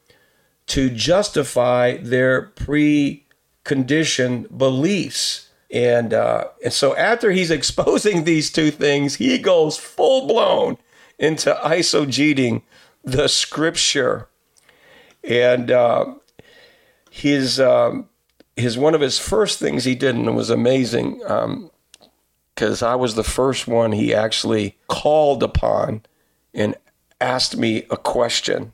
to 0.67 0.91
justify 0.91 1.97
their 1.97 2.43
preconditioned 3.69 4.57
beliefs. 4.57 5.49
And 5.71 6.15
uh, 6.15 6.49
and 6.65 6.73
so 6.73 6.97
after 6.97 7.31
he's 7.31 7.51
exposing 7.59 8.25
these 8.25 8.51
two 8.51 8.71
things, 8.71 9.17
he 9.17 9.39
goes 9.39 9.77
full 9.77 10.27
blown 10.27 10.79
into 11.19 11.53
eisegeting 11.63 12.63
the 13.05 13.29
scripture. 13.29 14.29
And 15.25 15.71
uh, 15.71 16.15
his 17.11 17.61
um, 17.61 18.09
his 18.57 18.79
one 18.79 18.95
of 18.95 19.01
his 19.01 19.19
first 19.19 19.59
things 19.59 19.85
he 19.85 19.95
did, 19.95 20.15
and 20.15 20.27
it 20.27 20.33
was 20.33 20.51
amazing, 20.51 21.19
because 22.55 22.83
um, 22.83 22.89
I 22.89 22.95
was 22.95 23.15
the 23.15 23.25
first 23.25 23.69
one 23.69 23.93
he 23.93 24.15
actually 24.15 24.77
called 24.87 25.43
upon 25.43 26.03
and 26.55 26.75
asked 27.21 27.57
me 27.57 27.85
a 27.91 27.97
question, 27.97 28.73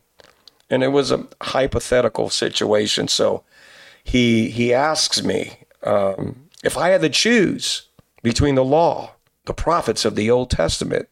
and 0.70 0.84
it 0.84 0.88
was 0.88 1.10
a 1.10 1.26
hypothetical 1.40 2.30
situation. 2.30 3.08
So 3.08 3.42
he 4.04 4.50
he 4.50 4.72
asks 4.72 5.22
me 5.22 5.58
um, 5.82 6.48
if 6.62 6.76
I 6.76 6.90
had 6.90 7.00
to 7.02 7.08
choose 7.08 7.88
between 8.22 8.54
the 8.54 8.64
law, 8.64 9.12
the 9.46 9.54
prophets 9.54 10.04
of 10.04 10.14
the 10.14 10.30
Old 10.30 10.50
Testament, 10.50 11.08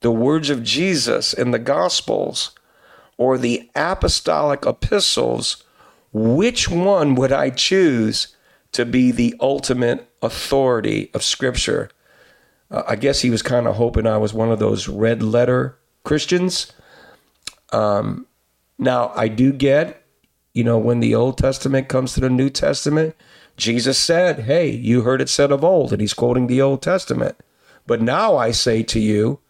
the 0.00 0.10
words 0.10 0.50
of 0.50 0.62
Jesus 0.62 1.32
in 1.32 1.50
the 1.50 1.58
Gospels, 1.58 2.52
or 3.16 3.38
the 3.38 3.70
apostolic 3.74 4.66
epistles 4.66 5.64
which 6.12 6.68
one 6.68 7.14
would 7.14 7.32
I 7.32 7.50
choose 7.50 8.36
to 8.72 8.84
be 8.84 9.10
the 9.10 9.34
ultimate 9.40 10.08
authority 10.20 11.10
of 11.14 11.22
Scripture? 11.22 11.90
Uh, 12.70 12.82
I 12.86 12.96
guess 12.96 13.22
he 13.22 13.30
was 13.30 13.42
kind 13.42 13.66
of 13.66 13.76
hoping 13.76 14.06
I 14.06 14.18
was 14.18 14.34
one 14.34 14.50
of 14.50 14.58
those 14.58 14.88
red 14.88 15.22
letter 15.22 15.78
Christians. 16.04 16.72
Um, 17.72 18.26
now, 18.78 19.12
I 19.14 19.28
do 19.28 19.52
get, 19.52 20.01
you 20.54 20.64
know, 20.64 20.78
when 20.78 21.00
the 21.00 21.14
Old 21.14 21.38
Testament 21.38 21.88
comes 21.88 22.14
to 22.14 22.20
the 22.20 22.30
New 22.30 22.50
Testament, 22.50 23.14
Jesus 23.56 23.98
said, 23.98 24.40
Hey, 24.40 24.70
you 24.70 25.02
heard 25.02 25.20
it 25.20 25.28
said 25.28 25.50
of 25.52 25.64
old, 25.64 25.92
and 25.92 26.00
he's 26.00 26.14
quoting 26.14 26.46
the 26.46 26.60
Old 26.60 26.82
Testament. 26.82 27.36
But 27.86 28.02
now 28.02 28.36
I 28.36 28.50
say 28.50 28.82
to 28.84 29.00
you, 29.00 29.40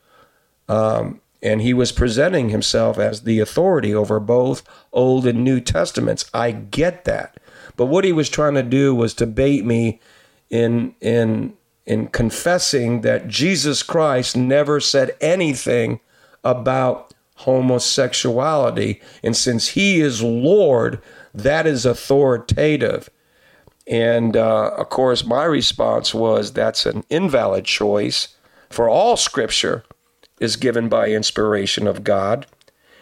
um, 0.68 1.20
and 1.42 1.60
he 1.60 1.74
was 1.74 1.92
presenting 1.92 2.50
himself 2.50 2.98
as 2.98 3.22
the 3.22 3.40
authority 3.40 3.94
over 3.94 4.20
both 4.20 4.62
Old 4.92 5.26
and 5.26 5.42
New 5.42 5.60
Testaments. 5.60 6.30
I 6.32 6.52
get 6.52 7.04
that. 7.04 7.38
But 7.76 7.86
what 7.86 8.04
he 8.04 8.12
was 8.12 8.28
trying 8.28 8.54
to 8.54 8.62
do 8.62 8.94
was 8.94 9.14
to 9.14 9.26
bait 9.26 9.64
me 9.64 10.00
in 10.50 10.94
in 11.00 11.54
in 11.84 12.06
confessing 12.08 13.00
that 13.00 13.26
Jesus 13.26 13.82
Christ 13.82 14.36
never 14.36 14.78
said 14.78 15.16
anything 15.20 15.98
about 16.44 17.11
homosexuality 17.44 19.00
and 19.22 19.36
since 19.36 19.68
he 19.68 20.00
is 20.00 20.22
Lord, 20.22 21.00
that 21.34 21.66
is 21.66 21.86
authoritative. 21.86 23.08
And 23.86 24.36
uh, 24.36 24.70
of 24.76 24.88
course, 24.88 25.24
my 25.24 25.44
response 25.44 26.14
was 26.14 26.52
that's 26.52 26.86
an 26.86 27.04
invalid 27.10 27.64
choice 27.64 28.28
for 28.72 28.88
all 28.88 29.16
scripture 29.16 29.84
is 30.40 30.56
given 30.56 30.88
by 30.88 31.08
inspiration 31.08 31.86
of 31.86 32.04
God 32.04 32.46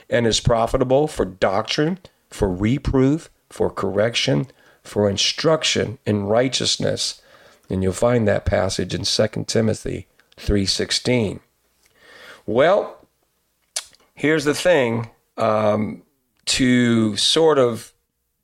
and 0.08 0.26
is 0.26 0.40
profitable 0.40 1.06
for 1.06 1.24
doctrine, 1.24 1.98
for 2.28 2.50
reproof, 2.52 3.30
for 3.48 3.70
correction, 3.70 4.48
for 4.82 5.08
instruction 5.08 5.98
in 6.04 6.24
righteousness. 6.24 7.22
And 7.68 7.82
you'll 7.82 7.92
find 7.92 8.26
that 8.26 8.44
passage 8.44 8.94
in 8.94 9.04
2 9.04 9.46
Timothy 9.46 10.08
3:16. 10.36 11.40
Well, 12.46 12.99
here's 14.20 14.44
the 14.44 14.54
thing 14.54 15.10
um, 15.36 16.02
to 16.44 17.16
sort 17.16 17.58
of 17.58 17.92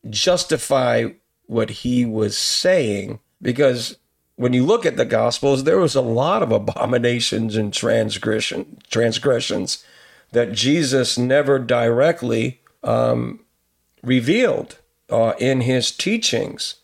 justify 0.08 1.08
what 1.46 1.70
he 1.70 2.04
was 2.04 2.36
saying, 2.36 3.20
because 3.40 3.96
when 4.36 4.52
you 4.52 4.64
look 4.64 4.84
at 4.84 4.96
the 4.96 5.04
gospels 5.04 5.64
there 5.64 5.78
was 5.78 5.94
a 5.94 6.00
lot 6.00 6.42
of 6.42 6.52
abominations 6.52 7.56
and 7.56 7.72
transgression 7.72 8.78
transgressions 8.90 9.82
that 10.32 10.52
jesus 10.52 11.16
never 11.16 11.58
directly 11.58 12.60
um, 12.82 13.40
revealed 14.02 14.78
uh, 15.10 15.34
in 15.38 15.62
his 15.62 15.90
teachings. 15.90 16.76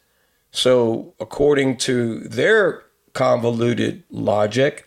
So 0.50 1.14
according 1.18 1.78
to 1.78 2.20
their 2.20 2.82
convoluted 3.14 4.02
logic 4.10 4.86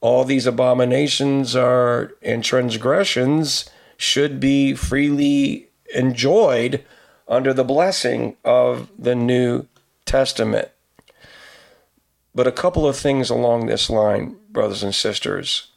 all 0.00 0.24
these 0.24 0.46
abominations 0.46 1.54
are 1.54 2.12
and 2.22 2.42
transgressions 2.42 3.68
should 3.96 4.40
be 4.40 4.74
freely 4.74 5.68
enjoyed 5.94 6.84
under 7.28 7.52
the 7.52 7.64
blessing 7.64 8.36
of 8.44 8.88
the 8.98 9.14
new 9.14 9.66
testament 10.04 10.70
but 12.34 12.46
a 12.46 12.52
couple 12.52 12.86
of 12.86 12.96
things 12.96 13.30
along 13.30 13.66
this 13.66 13.90
line, 13.90 14.36
brothers 14.50 14.82
and 14.82 14.94
sisters. 14.94 15.68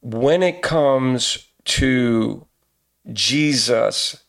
When 0.00 0.42
it 0.42 0.62
comes 0.62 1.48
to 1.64 2.46
Jesus, 3.12 4.22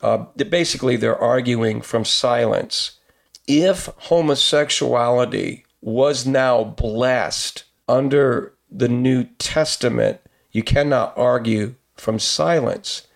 uh, 0.00 0.18
basically 0.36 0.96
they're 0.96 1.18
arguing 1.18 1.80
from 1.80 2.04
silence. 2.04 2.98
If 3.46 3.86
homosexuality 3.98 5.64
was 5.80 6.26
now 6.26 6.64
blessed 6.64 7.64
under 7.88 8.54
the 8.70 8.88
New 8.88 9.24
Testament, 9.38 10.20
you 10.52 10.62
cannot 10.62 11.16
argue 11.16 11.74
from 11.96 12.18
silence. 12.18 13.06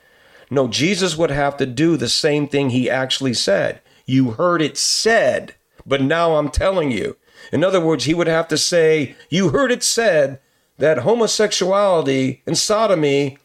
No, 0.50 0.68
Jesus 0.68 1.16
would 1.16 1.30
have 1.30 1.56
to 1.58 1.66
do 1.66 1.96
the 1.96 2.08
same 2.08 2.48
thing 2.48 2.70
he 2.70 2.90
actually 2.90 3.34
said. 3.34 3.80
You 4.06 4.32
heard 4.32 4.60
it 4.60 4.76
said 4.76 5.54
but 5.86 6.00
now 6.00 6.36
I'm 6.36 6.50
telling 6.50 6.90
you. 6.90 7.16
In 7.52 7.62
other 7.62 7.80
words, 7.80 8.04
he 8.04 8.14
would 8.14 8.26
have 8.26 8.48
to 8.48 8.58
say, 8.58 9.16
You 9.28 9.50
heard 9.50 9.70
it 9.70 9.82
said 9.82 10.40
that 10.78 10.98
homosexuality 10.98 12.42
and 12.46 12.56
sodomy 12.56 13.38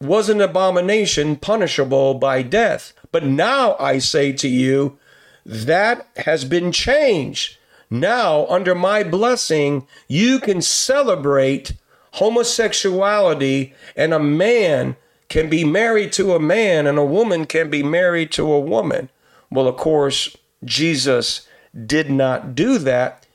was 0.00 0.28
an 0.28 0.40
abomination 0.40 1.36
punishable 1.36 2.14
by 2.14 2.42
death. 2.42 2.92
But 3.12 3.24
now 3.24 3.76
I 3.78 3.98
say 3.98 4.32
to 4.32 4.48
you, 4.48 4.98
that 5.46 6.08
has 6.16 6.44
been 6.44 6.72
changed. 6.72 7.58
Now, 7.90 8.46
under 8.46 8.74
my 8.74 9.02
blessing, 9.02 9.86
you 10.08 10.40
can 10.40 10.62
celebrate 10.62 11.74
homosexuality, 12.12 13.74
and 13.96 14.14
a 14.14 14.18
man 14.18 14.96
can 15.28 15.48
be 15.50 15.64
married 15.64 16.12
to 16.12 16.34
a 16.34 16.40
man, 16.40 16.86
and 16.86 16.98
a 16.98 17.04
woman 17.04 17.46
can 17.46 17.70
be 17.70 17.82
married 17.82 18.30
to 18.32 18.52
a 18.52 18.60
woman. 18.60 19.10
Well, 19.50 19.66
of 19.66 19.76
course, 19.76 20.36
Jesus 20.64 21.46
did 21.86 22.10
not 22.10 22.54
do 22.54 22.78
that, 22.78 23.26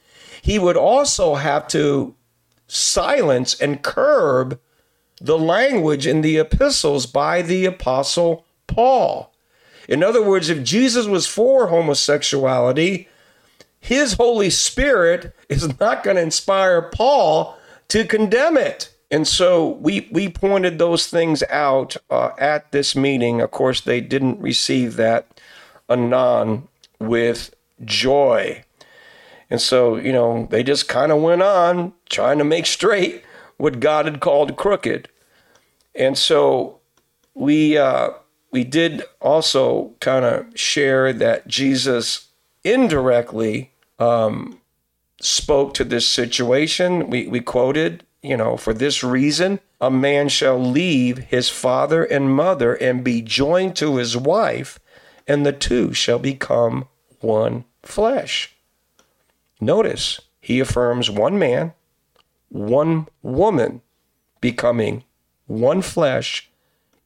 he 0.42 0.58
would 0.58 0.78
also 0.78 1.36
have 1.36 1.68
to 1.68 2.16
silence 2.68 3.60
and 3.60 3.84
curb 3.84 4.60
the 5.20 5.38
language 5.38 6.08
in 6.08 6.22
the 6.22 6.38
epistles 6.38 7.06
by 7.06 7.42
the 7.42 7.66
apostle 7.66 8.46
Paul. 8.68 9.34
In 9.90 10.04
other 10.04 10.24
words, 10.24 10.50
if 10.50 10.64
Jesus 10.64 11.08
was 11.08 11.28
for 11.28 11.68
homosexuality, 11.68 13.09
his 13.80 14.14
Holy 14.14 14.50
Spirit 14.50 15.36
is 15.48 15.80
not 15.80 16.04
going 16.04 16.18
to 16.18 16.22
inspire 16.22 16.82
Paul 16.82 17.58
to 17.90 18.06
condemn 18.06 18.58
it. 18.58 18.94
And 19.12 19.28
so 19.28 19.70
we, 19.70 20.08
we 20.12 20.30
pointed 20.30 20.78
those 20.78 21.08
things 21.08 21.42
out 21.50 21.98
uh, 22.10 22.32
at 22.38 22.72
this 22.72 22.96
meeting. 22.96 23.42
Of 23.42 23.52
course, 23.52 23.82
they 23.82 24.02
didn't 24.02 24.40
receive 24.40 24.96
that 24.98 25.42
anon 25.90 26.68
with 27.00 27.56
joy. 27.84 28.64
And 29.50 29.60
so, 29.60 29.96
you 29.96 30.14
know, 30.14 30.48
they 30.52 30.62
just 30.62 30.88
kind 30.88 31.12
of 31.12 31.22
went 31.22 31.42
on 31.42 31.94
trying 32.10 32.38
to 32.38 32.44
make 32.44 32.68
straight 32.68 33.24
what 33.58 33.80
God 33.80 34.06
had 34.06 34.20
called 34.20 34.56
crooked. 34.56 35.10
And 35.96 36.18
so 36.18 36.80
we 37.34 37.78
uh, 37.78 38.12
we 38.52 38.64
did 38.64 39.04
also 39.22 39.94
kind 40.00 40.26
of 40.26 40.46
share 40.58 41.12
that 41.14 41.48
Jesus 41.48 42.29
indirectly 42.72 43.72
um, 43.98 44.60
spoke 45.22 45.74
to 45.76 45.84
this 45.84 46.08
situation. 46.08 47.10
We, 47.10 47.28
we 47.28 47.42
quoted, 47.42 48.04
you 48.22 48.38
know, 48.38 48.58
for 48.58 48.74
this 48.74 49.04
reason, 49.04 49.60
a 49.82 49.90
man 49.90 50.30
shall 50.30 50.60
leave 50.60 51.18
his 51.18 51.50
father 51.50 52.04
and 52.04 52.34
mother 52.34 52.74
and 52.74 53.04
be 53.04 53.22
joined 53.22 53.76
to 53.78 53.98
his 53.98 54.16
wife, 54.18 54.80
and 55.28 55.46
the 55.46 55.54
two 55.54 55.94
shall 55.94 56.20
become 56.20 56.88
one 57.20 57.66
flesh. 57.84 58.56
Notice 59.62 60.22
he 60.42 60.60
affirms 60.60 61.10
one 61.10 61.38
man, 61.38 61.74
one 62.50 63.08
woman 63.22 63.82
becoming 64.42 65.04
one 65.48 65.82
flesh 65.82 66.50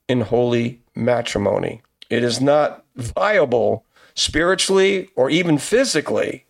in 0.08 0.22
holy 0.22 0.82
matrimony. 0.96 1.82
It 2.10 2.24
is 2.24 2.40
not 2.40 2.86
viable 2.96 3.86
spiritually 4.16 5.10
or 5.16 5.30
even 5.30 5.58
physically 5.58 6.46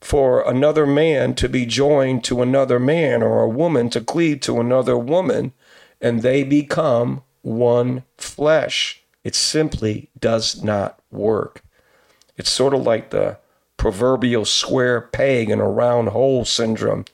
for 0.00 0.48
another 0.48 0.86
man 0.86 1.34
to 1.34 1.48
be 1.48 1.66
joined 1.66 2.24
to 2.24 2.40
another 2.40 2.78
man 2.78 3.22
or 3.22 3.42
a 3.42 3.48
woman 3.48 3.90
to 3.90 4.00
cleave 4.00 4.40
to 4.40 4.60
another 4.60 4.96
woman 4.96 5.52
and 6.00 6.22
they 6.22 6.42
become 6.42 7.22
one 7.42 8.04
flesh. 8.16 9.02
It 9.22 9.34
simply 9.34 10.10
does 10.18 10.62
not 10.62 10.98
work. 11.10 11.62
It's 12.36 12.50
sort 12.50 12.74
of 12.74 12.82
like 12.82 13.10
the 13.10 13.38
proverbial 13.76 14.44
square 14.44 15.00
peg 15.00 15.50
in 15.50 15.60
a 15.60 15.68
round 15.68 16.10
hole 16.10 16.44
syndrome, 16.44 17.04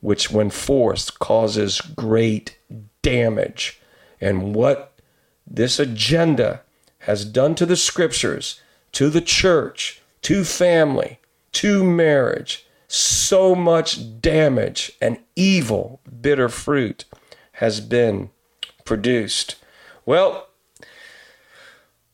which, 0.00 0.30
when 0.30 0.50
forced, 0.50 1.18
causes 1.18 1.80
great 1.80 2.58
damage. 3.02 3.80
And 4.20 4.54
what 4.54 4.98
this 5.46 5.78
agenda 5.78 6.62
has 7.00 7.24
done 7.24 7.54
to 7.56 7.66
the 7.66 7.76
scriptures, 7.76 8.60
to 8.92 9.08
the 9.10 9.20
church, 9.20 10.02
to 10.22 10.44
family, 10.44 11.18
to 11.52 11.84
marriage, 11.84 12.66
so 12.88 13.54
much 13.54 14.20
damage 14.20 14.92
and 15.00 15.18
evil, 15.36 16.00
bitter 16.20 16.48
fruit 16.48 17.04
has 17.52 17.80
been 17.80 18.30
produced. 18.84 19.56
Well, 20.04 20.48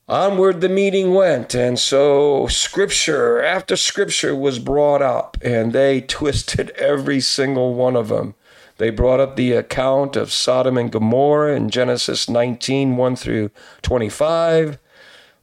onward 0.08 0.60
the 0.60 0.68
meeting 0.68 1.14
went, 1.14 1.54
and 1.54 1.78
so 1.78 2.46
scripture 2.48 3.42
after 3.42 3.76
scripture 3.76 4.36
was 4.36 4.58
brought 4.58 5.02
up, 5.02 5.36
and 5.42 5.72
they 5.72 6.02
twisted 6.02 6.70
every 6.76 7.20
single 7.20 7.74
one 7.74 7.96
of 7.96 8.08
them. 8.08 8.34
They 8.78 8.90
brought 8.90 9.20
up 9.20 9.36
the 9.36 9.52
account 9.52 10.16
of 10.16 10.32
Sodom 10.32 10.76
and 10.76 10.92
Gomorrah 10.92 11.56
in 11.56 11.70
Genesis 11.70 12.28
19 12.28 12.96
1 12.96 13.16
through 13.16 13.50
25, 13.80 14.78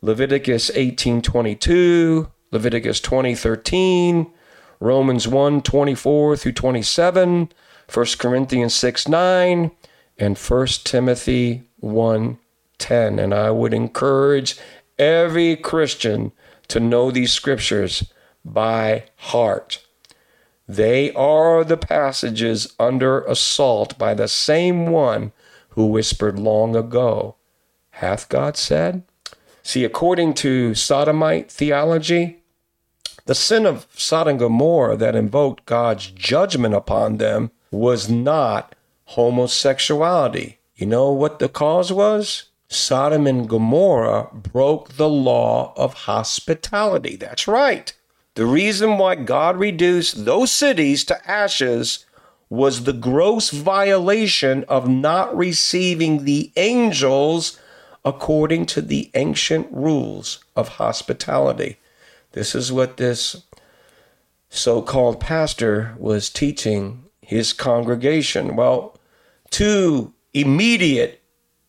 Leviticus 0.04 0.70
18 0.76 1.22
22, 1.22 2.30
Leviticus 2.52 3.00
20 3.00 3.36
13, 3.36 4.34
Romans 4.82 5.30
1 5.30 5.62
24 5.62 6.36
through 6.36 6.52
27, 6.52 7.50
1 7.92 8.06
Corinthians 8.20 8.76
6 8.76 9.08
9, 9.08 9.72
and 10.18 10.38
1 10.38 10.68
Timothy 10.84 11.63
1 11.78 12.38
10. 12.80 13.18
And 13.18 13.34
I 13.34 13.50
would 13.52 13.74
encourage 13.74 14.58
every 15.00 15.56
Christian 15.56 16.34
to 16.68 16.82
know 16.82 17.10
these 17.10 17.32
scriptures 17.32 18.12
by 18.44 19.06
heart. 19.16 19.86
They 20.68 21.13
are 21.13 21.63
the 21.63 21.78
passages 21.78 22.76
under 22.78 23.22
assault 23.22 23.98
by 23.98 24.16
the 24.16 24.28
same 24.28 24.88
one 24.88 25.32
who 25.70 25.86
whispered 25.86 26.38
long 26.38 26.76
ago, 26.76 27.38
Hath 27.92 28.28
God 28.28 28.58
said? 28.58 29.04
See, 29.63 29.86
according 29.86 30.34
to 30.36 30.76
Sodomite 30.76 31.49
theology, 31.49 32.43
the 33.26 33.34
sin 33.34 33.65
of 33.65 33.88
Sodom 33.95 34.32
and 34.32 34.39
Gomorrah 34.39 34.97
that 34.97 35.15
invoked 35.15 35.65
God's 35.65 36.08
judgment 36.08 36.76
upon 36.76 37.17
them 37.17 37.52
was 37.71 38.10
not 38.10 38.76
homosexuality. 39.06 40.60
You 40.76 40.88
know 40.88 41.12
what 41.12 41.39
the 41.39 41.47
cause 41.47 41.91
was? 41.93 42.49
Sodom 42.67 43.26
and 43.26 43.47
Gomorrah 43.47 44.28
broke 44.34 44.97
the 44.97 45.10
law 45.10 45.73
of 45.78 45.93
hospitality. 45.93 47.15
That's 47.15 47.47
right. 47.47 47.93
The 48.36 48.45
reason 48.45 48.97
why 48.97 49.15
God 49.15 49.58
reduced 49.58 50.26
those 50.26 50.52
cities 50.52 51.06
to 51.06 51.30
ashes 51.30 52.06
was 52.49 52.84
the 52.84 52.93
gross 52.93 53.52
violation 53.52 54.65
of 54.67 54.89
not 54.89 55.36
receiving 55.38 56.26
the 56.26 56.52
angels 56.56 57.60
according 58.06 58.66
to 58.66 58.82
the 58.82 59.10
ancient 59.13 59.68
rules 59.72 60.44
of 60.56 60.70
hospitality. 60.70 61.78
This 62.34 62.56
is 62.56 62.72
what 62.72 62.98
this 62.98 63.44
so 64.50 64.82
called 64.82 65.20
pastor 65.20 65.96
was 65.98 66.30
teaching 66.30 67.06
his 67.22 67.54
congregation. 67.54 68.56
Well, 68.56 68.98
two 69.50 70.13
immediate 70.34 71.22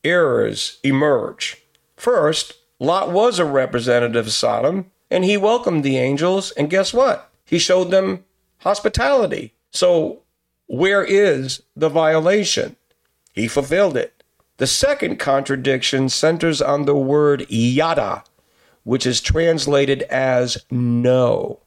errors 0.03 0.79
emerge. 0.83 1.63
First, 1.97 2.55
Lot 2.79 3.11
was 3.11 3.39
a 3.39 3.45
representative 3.45 4.27
of 4.27 4.33
Sodom, 4.33 4.91
and 5.11 5.25
he 5.25 5.37
welcomed 5.37 5.85
the 5.85 5.97
angels, 5.97 6.51
and 6.53 6.69
guess 6.69 6.93
what? 6.93 7.31
He 7.45 7.59
showed 7.59 7.91
them 7.91 8.25
hospitality. 8.59 9.55
So, 9.71 10.23
where 10.67 11.05
is 11.05 11.63
the 11.77 11.89
violation? 11.89 12.77
He 13.33 13.49
fulfilled 13.49 13.97
it. 13.97 14.14
The 14.57 14.67
second 14.69 15.19
contradiction 15.19 16.09
centers 16.09 16.63
on 16.63 16.85
the 16.85 16.95
word 16.95 17.45
yada, 17.51 18.23
which 18.85 19.05
is 19.05 19.21
translated 19.21 20.03
as 20.03 20.65
know. 20.71 21.61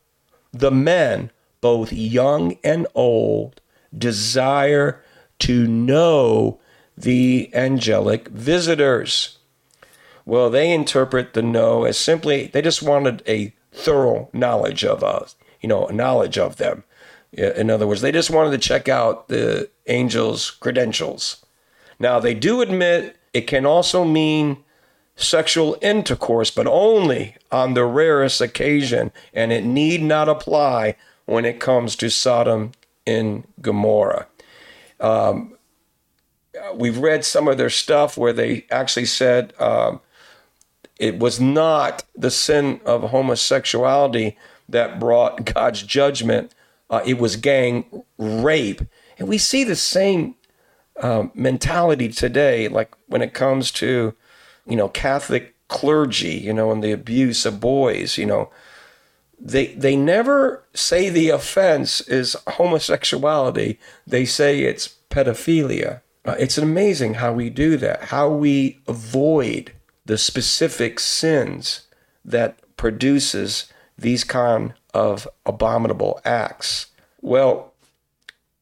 The 0.53 0.71
men, 0.71 1.31
both 1.59 1.91
young 1.91 2.57
and 2.63 2.87
old, 2.95 3.59
desire 3.95 5.03
to 5.39 5.67
know 5.67 6.59
the 6.97 7.49
angelic 7.53 8.29
visitors. 8.29 9.37
Well, 10.25 10.49
they 10.49 10.71
interpret 10.71 11.33
the 11.33 11.41
know 11.41 11.83
as 11.83 11.97
simply, 11.97 12.47
they 12.47 12.61
just 12.61 12.81
wanted 12.81 13.21
a 13.27 13.53
thorough 13.71 14.29
knowledge 14.31 14.85
of 14.85 15.03
us, 15.03 15.35
you 15.61 15.67
know, 15.69 15.87
knowledge 15.87 16.37
of 16.37 16.55
them. 16.55 16.83
In 17.33 17.69
other 17.69 17.85
words, 17.85 18.01
they 18.01 18.13
just 18.13 18.31
wanted 18.31 18.51
to 18.51 18.57
check 18.57 18.87
out 18.87 19.27
the 19.27 19.69
angel's 19.87 20.51
credentials. 20.51 21.45
Now, 21.99 22.19
they 22.19 22.33
do 22.33 22.61
admit 22.61 23.17
it 23.33 23.47
can 23.47 23.65
also 23.65 24.03
mean 24.03 24.57
sexual 25.15 25.77
intercourse, 25.81 26.51
but 26.51 26.67
only 26.67 27.35
on 27.51 27.73
the 27.73 27.85
rarest 27.85 28.39
occasion, 28.39 29.11
and 29.33 29.51
it 29.51 29.65
need 29.65 30.01
not 30.01 30.29
apply 30.29 30.95
when 31.25 31.43
it 31.43 31.59
comes 31.59 31.95
to 31.97 32.09
Sodom 32.09 32.71
and 33.05 33.45
Gomorrah. 33.61 34.27
Um, 34.99 35.57
we've 36.73 36.97
read 36.97 37.25
some 37.25 37.47
of 37.47 37.57
their 37.57 37.69
stuff 37.69 38.17
where 38.17 38.33
they 38.33 38.65
actually 38.71 39.05
said 39.05 39.53
um, 39.59 40.01
it 40.99 41.19
was 41.19 41.39
not 41.39 42.03
the 42.15 42.31
sin 42.31 42.79
of 42.85 43.09
homosexuality 43.09 44.37
that 44.69 44.99
brought 44.99 45.45
God's 45.45 45.83
judgment. 45.83 46.53
Uh, 46.89 47.01
it 47.05 47.17
was 47.17 47.35
gang 47.35 48.03
rape. 48.17 48.81
And 49.17 49.27
we 49.27 49.37
see 49.37 49.63
the 49.63 49.75
same 49.75 50.35
um, 51.01 51.31
mentality 51.33 52.09
today, 52.09 52.67
like 52.67 52.93
when 53.07 53.21
it 53.21 53.33
comes 53.33 53.71
to, 53.71 54.13
you 54.65 54.75
know, 54.75 54.89
Catholic 54.89 55.55
clergy, 55.67 56.35
you 56.35 56.53
know, 56.53 56.71
and 56.71 56.83
the 56.83 56.91
abuse 56.91 57.45
of 57.45 57.59
boys, 57.59 58.17
you 58.17 58.25
know. 58.25 58.49
They, 59.39 59.67
they 59.67 59.95
never 59.95 60.63
say 60.73 61.09
the 61.09 61.29
offense 61.29 62.01
is 62.01 62.35
homosexuality. 62.47 63.77
They 64.07 64.25
say 64.25 64.61
it's 64.61 64.95
pedophilia. 65.11 66.01
Uh, 66.25 66.35
it's 66.39 66.57
amazing 66.57 67.15
how 67.15 67.33
we 67.33 67.49
do 67.49 67.77
that, 67.77 68.05
how 68.05 68.29
we 68.29 68.79
avoid 68.87 69.73
the 70.05 70.17
specific 70.17 70.99
sins 70.99 71.81
that 72.25 72.57
produces 72.77 73.71
these 73.97 74.23
kind 74.23 74.73
of 74.93 75.27
abominable 75.45 76.19
acts. 76.25 76.87
Well, 77.21 77.73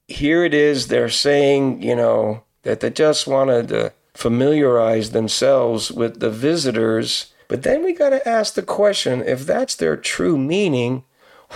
here 0.08 0.44
it 0.44 0.54
is, 0.54 0.88
they're 0.88 1.10
saying, 1.10 1.82
you 1.82 1.96
know, 1.96 2.44
that 2.64 2.80
they 2.80 2.90
just 2.90 3.28
wanted 3.28 3.68
to 3.70 3.94
familiarize 4.14 5.12
themselves 5.12 5.92
with 5.92 6.20
the 6.20 6.30
visitors. 6.30 7.34
But 7.48 7.64
then 7.64 7.84
we 7.84 7.94
got 7.94 8.10
to 8.10 8.28
ask 8.28 8.54
the 8.54 8.64
question 8.64 9.22
if 9.22 9.46
that's 9.46 9.76
their 9.76 9.98
true 9.98 10.38
meaning, 10.38 11.04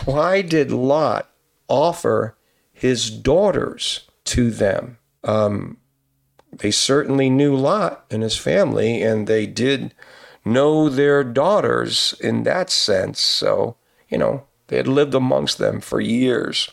why 0.05 0.41
did 0.41 0.71
Lot 0.71 1.29
offer 1.67 2.35
his 2.71 3.09
daughters 3.09 4.07
to 4.25 4.51
them? 4.51 4.97
Um, 5.23 5.77
they 6.51 6.71
certainly 6.71 7.29
knew 7.29 7.55
Lot 7.55 8.05
and 8.09 8.23
his 8.23 8.38
family, 8.38 9.01
and 9.01 9.27
they 9.27 9.45
did 9.45 9.93
know 10.45 10.89
their 10.89 11.23
daughters 11.23 12.15
in 12.19 12.43
that 12.43 12.69
sense. 12.69 13.19
So, 13.19 13.77
you 14.09 14.17
know, 14.17 14.45
they 14.67 14.77
had 14.77 14.88
lived 14.88 15.13
amongst 15.13 15.57
them 15.57 15.81
for 15.81 16.01
years. 16.01 16.69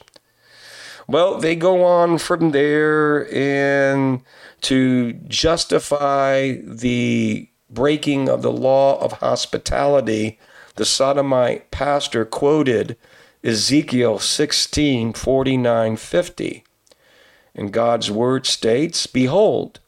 Well, 1.09 1.39
they 1.39 1.55
go 1.55 1.85
on 1.85 2.19
from 2.19 2.51
there 2.51 3.33
and 3.33 4.23
to 4.63 5.13
justify 5.13 6.57
the 6.63 7.49
breaking 7.71 8.29
of 8.29 8.43
the 8.43 8.53
law 8.53 8.99
of 9.01 9.13
hospitality, 9.13 10.39
the 10.75 10.85
Sodomite 10.85 11.71
pastor 11.71 12.25
quoted 12.25 12.97
Ezekiel 13.45 14.19
16 14.19 15.13
49 15.13 15.97
50. 15.97 16.65
And 17.55 17.73
God's 17.73 18.11
word 18.11 18.45
states, 18.47 19.07
Behold, 19.07 19.81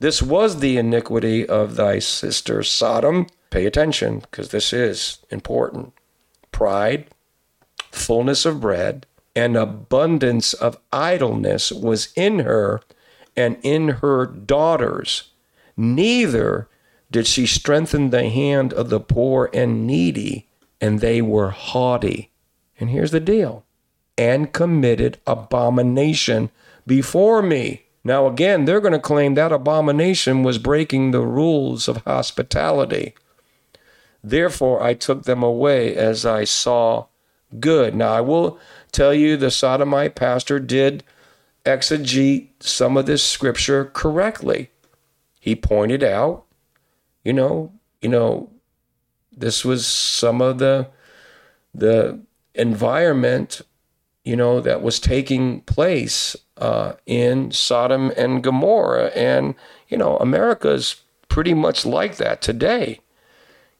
this 0.00 0.20
was 0.20 0.58
the 0.58 0.76
iniquity 0.76 1.48
of 1.48 1.76
thy 1.76 1.98
sister 2.00 2.62
Sodom. 2.62 3.26
Pay 3.50 3.66
attention, 3.66 4.18
because 4.18 4.50
this 4.50 4.72
is 4.72 5.18
important. 5.30 5.92
Pride, 6.50 7.06
fullness 7.92 8.44
of 8.44 8.60
bread, 8.60 9.06
and 9.36 9.56
abundance 9.56 10.52
of 10.52 10.78
idleness 10.92 11.72
was 11.72 12.12
in 12.14 12.40
her 12.40 12.80
and 13.36 13.56
in 13.62 13.88
her 13.88 14.26
daughters. 14.26 15.30
Neither 15.76 16.68
did 17.10 17.26
she 17.26 17.46
strengthen 17.46 18.10
the 18.10 18.28
hand 18.28 18.72
of 18.72 18.90
the 18.90 19.00
poor 19.00 19.50
and 19.52 19.86
needy, 19.86 20.48
and 20.80 21.00
they 21.00 21.20
were 21.20 21.50
haughty. 21.50 22.30
And 22.78 22.90
here's 22.90 23.10
the 23.10 23.20
deal 23.20 23.64
and 24.16 24.52
committed 24.52 25.18
abomination 25.26 26.50
before 26.86 27.42
me. 27.42 27.86
Now, 28.04 28.26
again, 28.26 28.64
they're 28.64 28.80
going 28.80 28.92
to 28.92 28.98
claim 28.98 29.34
that 29.34 29.52
abomination 29.52 30.42
was 30.42 30.58
breaking 30.58 31.10
the 31.10 31.22
rules 31.22 31.88
of 31.88 31.98
hospitality. 31.98 33.14
Therefore, 34.22 34.82
I 34.82 34.94
took 34.94 35.24
them 35.24 35.42
away 35.42 35.94
as 35.96 36.24
I 36.24 36.44
saw 36.44 37.06
good. 37.58 37.94
Now, 37.94 38.12
I 38.12 38.20
will 38.20 38.58
tell 38.94 39.12
you 39.12 39.36
the 39.36 39.50
Sodomite 39.50 40.14
pastor 40.14 40.58
did 40.58 41.04
exegete 41.64 42.48
some 42.60 42.96
of 42.96 43.06
this 43.06 43.22
scripture 43.22 43.86
correctly. 43.86 44.70
He 45.40 45.54
pointed 45.54 46.02
out, 46.02 46.44
you 47.22 47.32
know, 47.32 47.72
you 48.00 48.08
know, 48.08 48.50
this 49.36 49.64
was 49.64 49.86
some 49.86 50.40
of 50.40 50.58
the 50.58 50.88
the 51.74 52.20
environment, 52.54 53.60
you 54.24 54.36
know, 54.36 54.60
that 54.60 54.80
was 54.80 55.00
taking 55.00 55.60
place 55.62 56.36
uh, 56.56 56.92
in 57.04 57.50
Sodom 57.50 58.12
and 58.16 58.42
Gomorrah, 58.42 59.08
and 59.08 59.54
you 59.88 59.98
know, 59.98 60.16
America's 60.18 61.02
pretty 61.28 61.54
much 61.54 61.84
like 61.84 62.16
that 62.16 62.40
today. 62.40 63.00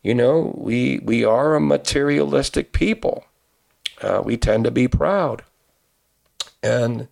You 0.03 0.15
know, 0.15 0.55
we 0.59 1.01
we 1.03 1.25
are 1.25 1.55
a 1.55 1.61
materialistic 1.61 2.73
people. 2.73 3.25
Uh, 4.01 4.23
we 4.25 4.37
tend 4.37 4.65
to 4.65 4.71
be 4.71 4.89
proud, 4.89 5.43
and 6.63 7.09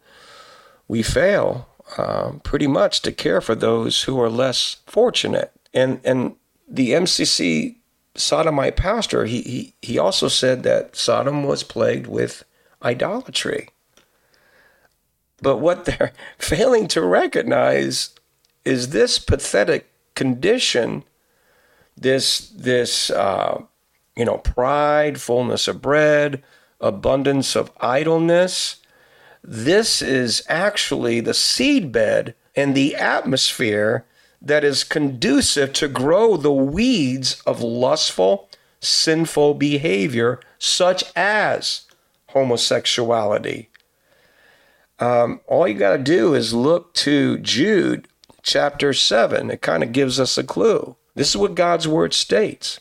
we 0.88 1.02
fail 1.02 1.68
um, 1.98 2.40
pretty 2.40 2.66
much 2.66 3.02
to 3.02 3.12
care 3.12 3.40
for 3.40 3.54
those 3.54 4.04
who 4.04 4.20
are 4.20 4.30
less 4.30 4.76
fortunate. 4.86 5.52
And 5.72 6.00
and 6.04 6.36
the 6.68 6.90
MCC 6.90 7.76
Sodomite 8.14 8.76
pastor, 8.76 9.24
he, 9.24 9.42
he, 9.42 9.74
he 9.80 9.98
also 9.98 10.28
said 10.28 10.62
that 10.64 10.96
Sodom 10.96 11.44
was 11.44 11.62
plagued 11.62 12.06
with 12.06 12.44
idolatry. 12.82 13.68
But 15.40 15.58
what 15.58 15.84
they're 15.84 16.12
failing 16.38 16.88
to 16.88 17.02
recognize 17.02 18.10
is 18.64 18.90
this 18.90 19.18
pathetic 19.18 19.90
condition, 20.14 21.04
this 21.96 22.50
this 22.50 23.10
uh, 23.10 23.62
you 24.16 24.24
know 24.24 24.38
pride, 24.38 25.20
fullness 25.20 25.66
of 25.68 25.82
bread, 25.82 26.42
abundance 26.82 27.56
of 27.56 27.70
idleness. 27.80 28.76
This 29.42 30.02
is 30.02 30.42
actually 30.48 31.20
the 31.20 31.32
seedbed 31.32 32.34
and 32.54 32.74
the 32.74 32.94
atmosphere 32.96 34.04
that 34.40 34.64
is 34.64 34.84
conducive 34.84 35.72
to 35.72 35.88
grow 35.88 36.36
the 36.36 36.52
weeds 36.52 37.40
of 37.46 37.62
lustful, 37.62 38.48
sinful 38.80 39.54
behavior, 39.54 40.40
such 40.58 41.04
as 41.14 41.82
homosexuality. 42.28 43.68
Um, 44.98 45.40
all 45.46 45.66
you 45.66 45.74
got 45.74 45.96
to 45.96 46.02
do 46.02 46.34
is 46.34 46.54
look 46.54 46.94
to 46.94 47.38
Jude 47.38 48.08
chapter 48.42 48.92
7. 48.92 49.50
It 49.50 49.62
kind 49.62 49.82
of 49.82 49.92
gives 49.92 50.20
us 50.20 50.36
a 50.36 50.44
clue. 50.44 50.96
This 51.14 51.30
is 51.30 51.36
what 51.36 51.54
God's 51.54 51.88
word 51.88 52.14
states. 52.14 52.80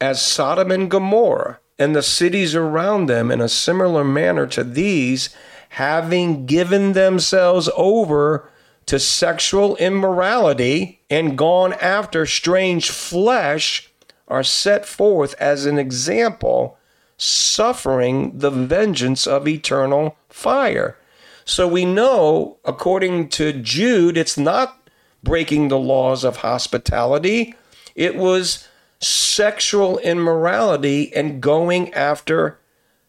As 0.00 0.20
Sodom 0.20 0.70
and 0.70 0.90
Gomorrah 0.90 1.58
and 1.78 1.94
the 1.94 2.02
cities 2.02 2.54
around 2.54 3.06
them 3.06 3.30
in 3.30 3.40
a 3.40 3.48
similar 3.48 4.04
manner 4.04 4.46
to 4.46 4.64
these, 4.64 5.30
having 5.70 6.46
given 6.46 6.92
themselves 6.92 7.68
over 7.76 8.50
to 8.86 8.98
sexual 8.98 9.76
immorality 9.76 11.00
and 11.10 11.36
gone 11.36 11.72
after 11.74 12.24
strange 12.24 12.90
flesh 12.90 13.90
are 14.28 14.44
set 14.44 14.86
forth 14.86 15.34
as 15.40 15.66
an 15.66 15.78
example, 15.78 16.78
suffering 17.16 18.38
the 18.38 18.50
vengeance 18.50 19.26
of 19.26 19.46
eternal 19.46 20.16
fire. 20.28 20.96
So 21.44 21.68
we 21.68 21.84
know, 21.84 22.58
according 22.64 23.28
to 23.30 23.52
Jude, 23.52 24.16
it's 24.16 24.38
not 24.38 24.88
breaking 25.22 25.68
the 25.68 25.78
laws 25.78 26.24
of 26.24 26.38
hospitality, 26.38 27.54
it 27.94 28.16
was 28.16 28.68
sexual 29.00 29.98
immorality 29.98 31.14
and 31.14 31.40
going 31.40 31.92
after 31.94 32.58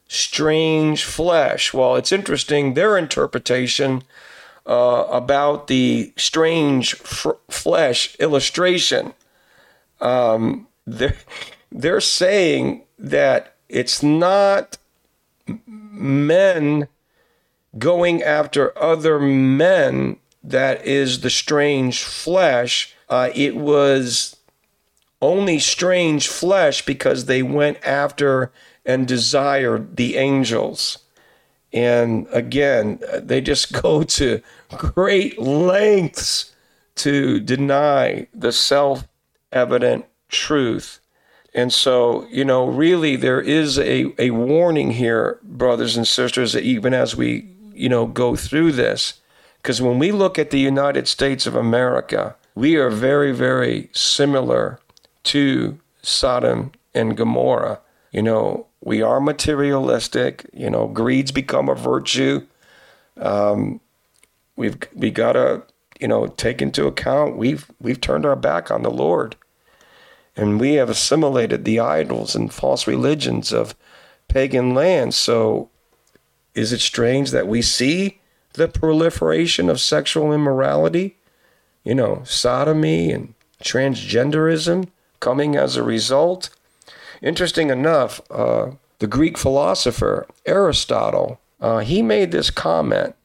strange 0.07 1.03
flesh. 1.03 1.73
Well, 1.73 1.95
it's 1.95 2.11
interesting, 2.11 2.73
their 2.73 2.97
interpretation 2.97 4.03
uh, 4.65 5.05
about 5.09 5.67
the 5.67 6.13
strange 6.17 6.95
fr- 6.95 7.31
flesh 7.49 8.15
illustration. 8.19 9.13
Um, 9.99 10.67
they're, 10.85 11.17
they're 11.71 12.01
saying 12.01 12.83
that 12.99 13.55
it's 13.69 14.01
not 14.01 14.77
men 15.65 16.87
going 17.77 18.23
after 18.23 18.77
other 18.81 19.19
men 19.19 20.17
that 20.43 20.85
is 20.85 21.21
the 21.21 21.29
strange 21.29 22.03
flesh. 22.03 22.95
Uh, 23.09 23.29
it 23.35 23.55
was 23.55 24.36
only 25.21 25.59
strange 25.59 26.27
flesh 26.27 26.85
because 26.85 27.25
they 27.25 27.41
went 27.41 27.83
after 27.85 28.51
and 28.85 29.07
desired 29.07 29.97
the 29.97 30.15
angels. 30.15 30.99
And 31.73 32.27
again, 32.31 32.99
they 33.15 33.41
just 33.41 33.71
go 33.81 34.03
to 34.03 34.41
great 34.69 35.39
lengths 35.39 36.53
to 36.95 37.39
deny 37.39 38.27
the 38.33 38.51
self 38.51 39.07
evident 39.51 40.05
truth. 40.29 40.99
And 41.53 41.73
so, 41.73 42.27
you 42.29 42.45
know, 42.45 42.67
really 42.67 43.15
there 43.15 43.41
is 43.41 43.79
a, 43.79 44.13
a 44.19 44.31
warning 44.31 44.91
here, 44.91 45.39
brothers 45.43 45.97
and 45.97 46.07
sisters, 46.07 46.55
even 46.55 46.93
as 46.93 47.15
we, 47.15 47.49
you 47.73 47.89
know, 47.89 48.05
go 48.05 48.35
through 48.35 48.73
this. 48.73 49.21
Because 49.57 49.81
when 49.81 49.97
we 49.97 50.11
look 50.11 50.37
at 50.37 50.51
the 50.51 50.59
United 50.59 51.07
States 51.07 51.47
of 51.47 51.55
America, 51.55 52.35
we 52.53 52.75
are 52.75 52.89
very, 52.89 53.31
very 53.31 53.89
similar 53.93 54.79
to 55.27 55.77
Sodom 56.01 56.71
and 56.93 57.17
Gomorrah. 57.17 57.79
You 58.11 58.21
know, 58.23 58.67
we 58.81 59.01
are 59.01 59.19
materialistic. 59.19 60.49
You 60.53 60.69
know, 60.69 60.87
greed's 60.87 61.31
become 61.31 61.69
a 61.69 61.75
virtue. 61.75 62.45
Um, 63.17 63.81
we've 64.55 64.77
we 64.93 65.11
gotta 65.11 65.63
you 65.99 66.07
know 66.07 66.27
take 66.27 66.61
into 66.61 66.87
account 66.87 67.35
we've 67.35 67.69
we've 67.81 67.99
turned 67.99 68.25
our 68.25 68.35
back 68.35 68.71
on 68.71 68.83
the 68.83 68.91
Lord, 68.91 69.35
and 70.35 70.59
we 70.59 70.73
have 70.75 70.89
assimilated 70.89 71.65
the 71.65 71.79
idols 71.79 72.35
and 72.35 72.53
false 72.53 72.87
religions 72.87 73.51
of 73.51 73.75
pagan 74.27 74.73
lands. 74.73 75.17
So, 75.17 75.69
is 76.53 76.71
it 76.71 76.79
strange 76.79 77.31
that 77.31 77.47
we 77.47 77.61
see 77.61 78.21
the 78.53 78.67
proliferation 78.67 79.69
of 79.69 79.81
sexual 79.81 80.31
immorality? 80.31 81.17
You 81.83 81.95
know, 81.95 82.21
sodomy 82.25 83.11
and 83.11 83.33
transgenderism 83.61 84.89
coming 85.19 85.55
as 85.55 85.75
a 85.75 85.83
result. 85.83 86.49
Interesting 87.21 87.69
enough, 87.69 88.21
uh, 88.29 88.71
the 88.99 89.07
Greek 89.07 89.37
philosopher 89.37 90.27
Aristotle, 90.45 91.39
uh, 91.59 91.79
he 91.79 92.01
made 92.01 92.31
this 92.31 92.49
comment 92.49 93.15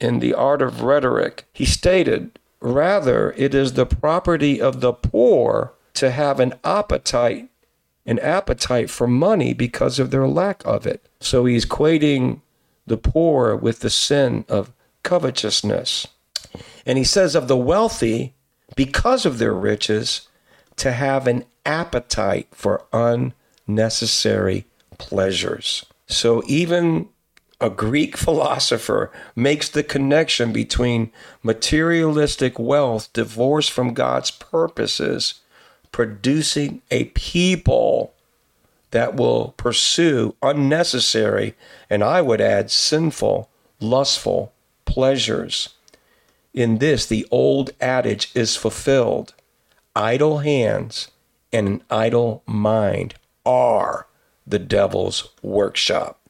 in 0.00 0.18
The 0.18 0.34
Art 0.34 0.62
of 0.62 0.82
Rhetoric. 0.82 1.46
He 1.52 1.64
stated, 1.64 2.38
Rather, 2.60 3.32
it 3.36 3.54
is 3.54 3.72
the 3.72 3.86
property 3.86 4.60
of 4.60 4.80
the 4.80 4.92
poor 4.92 5.72
to 5.94 6.10
have 6.10 6.38
an 6.40 6.54
appetite, 6.64 7.48
an 8.06 8.18
appetite 8.20 8.88
for 8.88 9.06
money 9.06 9.52
because 9.52 9.98
of 9.98 10.10
their 10.10 10.28
lack 10.28 10.64
of 10.64 10.86
it. 10.86 11.04
So 11.20 11.44
he's 11.44 11.66
equating 11.66 12.40
the 12.86 12.96
poor 12.96 13.56
with 13.56 13.80
the 13.80 13.90
sin 13.90 14.44
of 14.48 14.72
covetousness. 15.02 16.06
And 16.86 16.98
he 16.98 17.04
says 17.04 17.34
of 17.34 17.48
the 17.48 17.56
wealthy, 17.56 18.34
because 18.76 19.26
of 19.26 19.38
their 19.38 19.52
riches, 19.52 20.28
to 20.76 20.92
have 20.92 21.26
an 21.26 21.44
appetite 21.64 22.48
for 22.52 22.84
unnecessary 22.92 24.66
pleasures. 24.98 25.84
So 26.06 26.42
even 26.46 27.08
a 27.60 27.70
Greek 27.70 28.16
philosopher 28.16 29.12
makes 29.36 29.68
the 29.68 29.84
connection 29.84 30.52
between 30.52 31.12
materialistic 31.42 32.58
wealth 32.58 33.12
divorced 33.12 33.70
from 33.70 33.94
God's 33.94 34.32
purposes, 34.32 35.40
producing 35.92 36.82
a 36.90 37.04
people 37.04 38.12
that 38.90 39.14
will 39.14 39.54
pursue 39.56 40.34
unnecessary, 40.42 41.54
and 41.88 42.02
I 42.02 42.20
would 42.20 42.40
add 42.40 42.70
sinful, 42.70 43.48
lustful 43.80 44.52
pleasures. 44.84 45.70
In 46.52 46.78
this, 46.78 47.06
the 47.06 47.26
old 47.30 47.70
adage 47.80 48.30
is 48.34 48.56
fulfilled 48.56 49.34
idle 49.94 50.38
hands 50.38 51.10
and 51.52 51.68
an 51.68 51.82
idle 51.90 52.42
mind 52.46 53.14
are 53.44 54.06
the 54.46 54.58
devil's 54.58 55.28
workshop. 55.42 56.20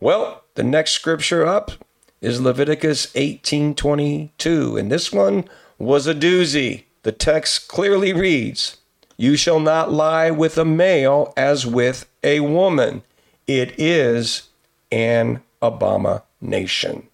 Well, 0.00 0.44
the 0.54 0.64
next 0.64 0.92
scripture 0.92 1.46
up 1.46 1.72
is 2.20 2.40
Leviticus 2.40 3.08
18:22, 3.14 4.76
and 4.76 4.90
this 4.90 5.12
one 5.12 5.44
was 5.78 6.06
a 6.06 6.14
doozy. 6.14 6.84
The 7.02 7.12
text 7.12 7.68
clearly 7.68 8.12
reads, 8.12 8.78
"You 9.16 9.36
shall 9.36 9.60
not 9.60 9.92
lie 9.92 10.30
with 10.30 10.56
a 10.56 10.64
male 10.64 11.32
as 11.36 11.66
with 11.66 12.06
a 12.22 12.40
woman. 12.40 13.02
It 13.46 13.78
is 13.78 14.48
an 14.90 15.42
abomination. 15.60 17.08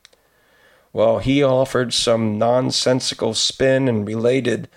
Well, 0.92 1.18
he 1.18 1.42
offered 1.42 1.92
some 1.92 2.38
nonsensical 2.38 3.34
spin 3.34 3.88
and 3.88 4.06
related 4.06 4.68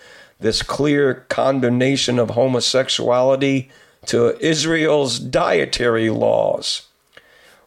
this 0.41 0.61
clear 0.63 1.25
condemnation 1.29 2.19
of 2.19 2.31
homosexuality 2.31 3.69
to 4.07 4.37
Israel's 4.43 5.19
dietary 5.19 6.09
laws. 6.09 6.87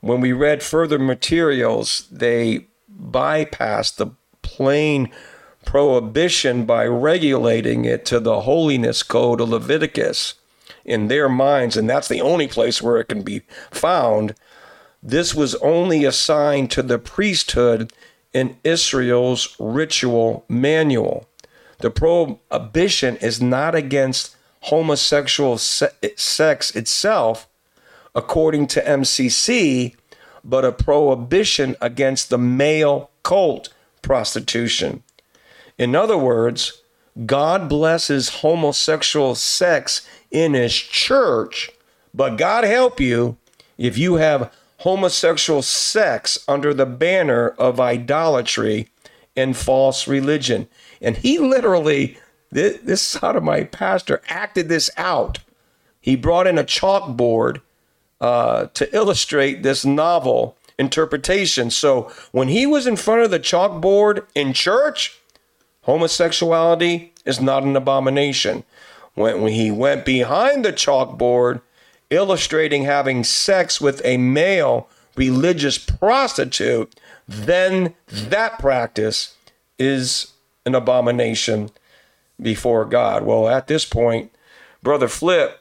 When 0.00 0.20
we 0.20 0.32
read 0.32 0.62
further 0.62 0.98
materials, 0.98 2.06
they 2.10 2.66
bypassed 2.92 3.96
the 3.96 4.08
plain 4.42 5.10
prohibition 5.64 6.66
by 6.66 6.84
regulating 6.86 7.84
it 7.84 8.04
to 8.06 8.20
the 8.20 8.42
holiness 8.42 9.02
code 9.02 9.40
of 9.40 9.48
Leviticus 9.48 10.34
in 10.84 11.08
their 11.08 11.28
minds, 11.28 11.76
and 11.76 11.88
that's 11.88 12.08
the 12.08 12.20
only 12.20 12.46
place 12.46 12.82
where 12.82 12.98
it 12.98 13.08
can 13.08 13.22
be 13.22 13.42
found. 13.70 14.34
This 15.02 15.34
was 15.34 15.54
only 15.56 16.04
assigned 16.04 16.70
to 16.72 16.82
the 16.82 16.98
priesthood 16.98 17.92
in 18.32 18.58
Israel's 18.64 19.56
ritual 19.58 20.44
manual. 20.48 21.28
The 21.84 21.90
prohibition 21.90 23.18
is 23.18 23.42
not 23.42 23.74
against 23.74 24.36
homosexual 24.60 25.58
se- 25.58 25.90
sex 26.16 26.74
itself, 26.74 27.46
according 28.14 28.68
to 28.68 28.80
MCC, 28.80 29.94
but 30.42 30.64
a 30.64 30.72
prohibition 30.72 31.76
against 31.82 32.30
the 32.30 32.38
male 32.38 33.10
cult 33.22 33.68
prostitution. 34.00 35.02
In 35.76 35.94
other 35.94 36.16
words, 36.16 36.80
God 37.26 37.68
blesses 37.68 38.40
homosexual 38.40 39.34
sex 39.34 40.08
in 40.30 40.54
his 40.54 40.72
church, 40.72 41.70
but 42.14 42.38
God 42.38 42.64
help 42.64 42.98
you 42.98 43.36
if 43.76 43.98
you 43.98 44.14
have 44.14 44.50
homosexual 44.78 45.60
sex 45.60 46.38
under 46.48 46.72
the 46.72 46.86
banner 46.86 47.50
of 47.58 47.78
idolatry 47.78 48.88
and 49.36 49.54
false 49.54 50.08
religion. 50.08 50.66
And 51.00 51.16
he 51.16 51.38
literally, 51.38 52.18
this, 52.50 52.78
this 52.82 53.02
sodomite 53.02 53.72
pastor 53.72 54.22
acted 54.28 54.68
this 54.68 54.90
out. 54.96 55.38
He 56.00 56.16
brought 56.16 56.46
in 56.46 56.58
a 56.58 56.64
chalkboard 56.64 57.60
uh, 58.20 58.66
to 58.74 58.94
illustrate 58.94 59.62
this 59.62 59.84
novel 59.84 60.56
interpretation. 60.78 61.70
So 61.70 62.12
when 62.32 62.48
he 62.48 62.66
was 62.66 62.86
in 62.86 62.96
front 62.96 63.22
of 63.22 63.30
the 63.30 63.40
chalkboard 63.40 64.26
in 64.34 64.52
church, 64.52 65.18
homosexuality 65.82 67.12
is 67.24 67.40
not 67.40 67.62
an 67.62 67.76
abomination. 67.76 68.64
When, 69.14 69.40
when 69.40 69.52
he 69.52 69.70
went 69.70 70.04
behind 70.04 70.64
the 70.64 70.72
chalkboard, 70.72 71.60
illustrating 72.10 72.84
having 72.84 73.24
sex 73.24 73.80
with 73.80 74.00
a 74.04 74.16
male 74.16 74.88
religious 75.16 75.78
prostitute, 75.78 76.94
then 77.26 77.94
that 78.06 78.58
practice 78.58 79.36
is 79.78 80.32
an 80.66 80.74
abomination 80.74 81.70
before 82.40 82.84
God. 82.84 83.24
Well, 83.24 83.48
at 83.48 83.66
this 83.66 83.84
point, 83.84 84.32
Brother 84.82 85.08
Flip 85.08 85.60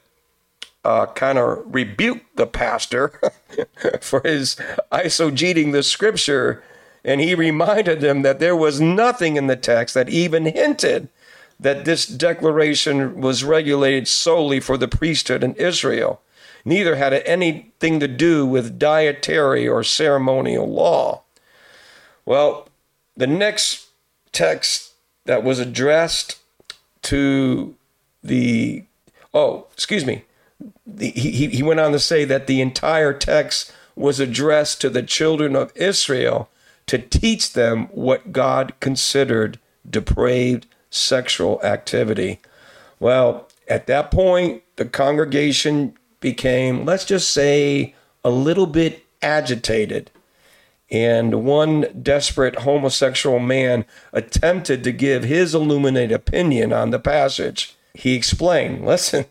uh, 0.83 1.05
kind 1.07 1.37
of 1.37 1.63
rebuked 1.65 2.35
the 2.35 2.47
pastor 2.47 3.19
for 4.01 4.21
his 4.21 4.57
eisegeting 4.91 5.71
the 5.71 5.83
scripture, 5.83 6.63
and 7.03 7.21
he 7.21 7.35
reminded 7.35 8.01
them 8.01 8.21
that 8.21 8.39
there 8.39 8.55
was 8.55 8.81
nothing 8.81 9.35
in 9.35 9.47
the 9.47 9.55
text 9.55 9.93
that 9.93 10.09
even 10.09 10.45
hinted 10.45 11.09
that 11.59 11.85
this 11.85 12.05
declaration 12.05 13.21
was 13.21 13.43
regulated 13.43 14.07
solely 14.07 14.59
for 14.59 14.77
the 14.77 14.87
priesthood 14.87 15.43
in 15.43 15.53
Israel. 15.55 16.21
Neither 16.65 16.95
had 16.95 17.13
it 17.13 17.23
anything 17.25 17.99
to 17.99 18.07
do 18.07 18.45
with 18.45 18.79
dietary 18.79 19.67
or 19.67 19.83
ceremonial 19.83 20.69
law. 20.69 21.23
Well, 22.25 22.69
the 23.15 23.27
next 23.27 23.87
text 24.31 24.92
that 25.25 25.43
was 25.43 25.59
addressed 25.59 26.39
to 27.03 27.75
the, 28.23 28.83
oh, 29.33 29.67
excuse 29.73 30.05
me, 30.05 30.23
the, 30.85 31.09
he, 31.11 31.47
he 31.47 31.63
went 31.63 31.79
on 31.79 31.91
to 31.91 31.99
say 31.99 32.25
that 32.25 32.47
the 32.47 32.61
entire 32.61 33.13
text 33.13 33.73
was 33.95 34.19
addressed 34.19 34.81
to 34.81 34.89
the 34.89 35.03
children 35.03 35.55
of 35.55 35.71
Israel 35.75 36.49
to 36.87 36.97
teach 36.97 37.53
them 37.53 37.85
what 37.91 38.31
God 38.31 38.73
considered 38.79 39.59
depraved 39.89 40.65
sexual 40.89 41.61
activity. 41.63 42.39
Well, 42.99 43.47
at 43.67 43.87
that 43.87 44.11
point, 44.11 44.63
the 44.75 44.85
congregation 44.85 45.97
became, 46.19 46.85
let's 46.85 47.05
just 47.05 47.29
say, 47.29 47.95
a 48.23 48.29
little 48.29 48.67
bit 48.67 49.05
agitated. 49.21 50.09
And 50.93 51.43
one 51.43 51.87
desperate 52.03 52.59
homosexual 52.59 53.39
man 53.39 53.85
attempted 54.13 54.83
to 54.83 54.91
give 54.91 55.23
his 55.23 55.55
illuminated 55.55 56.11
opinion 56.11 56.71
on 56.71 56.91
the 56.91 56.99
passage. 56.99 57.75
He 57.95 58.13
explained, 58.13 58.85
listen, 58.85 59.25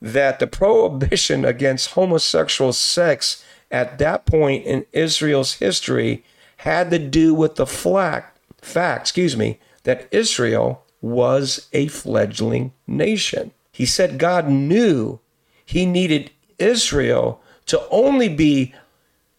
that 0.00 0.38
the 0.38 0.46
prohibition 0.46 1.44
against 1.44 1.90
homosexual 1.90 2.72
sex 2.72 3.44
at 3.72 3.98
that 3.98 4.24
point 4.24 4.64
in 4.64 4.86
Israel's 4.92 5.54
history 5.54 6.24
had 6.58 6.92
to 6.92 6.98
do 6.98 7.34
with 7.34 7.56
the 7.56 7.66
fact, 7.66 8.38
fact, 8.60 9.02
excuse 9.02 9.36
me, 9.36 9.58
that 9.82 10.06
Israel 10.12 10.84
was 11.00 11.68
a 11.72 11.88
fledgling 11.88 12.72
nation. 12.86 13.50
He 13.72 13.84
said 13.84 14.18
God 14.18 14.48
knew 14.48 15.18
he 15.64 15.86
needed 15.86 16.30
Israel 16.58 17.40
to 17.66 17.82
only 17.90 18.28
be 18.28 18.74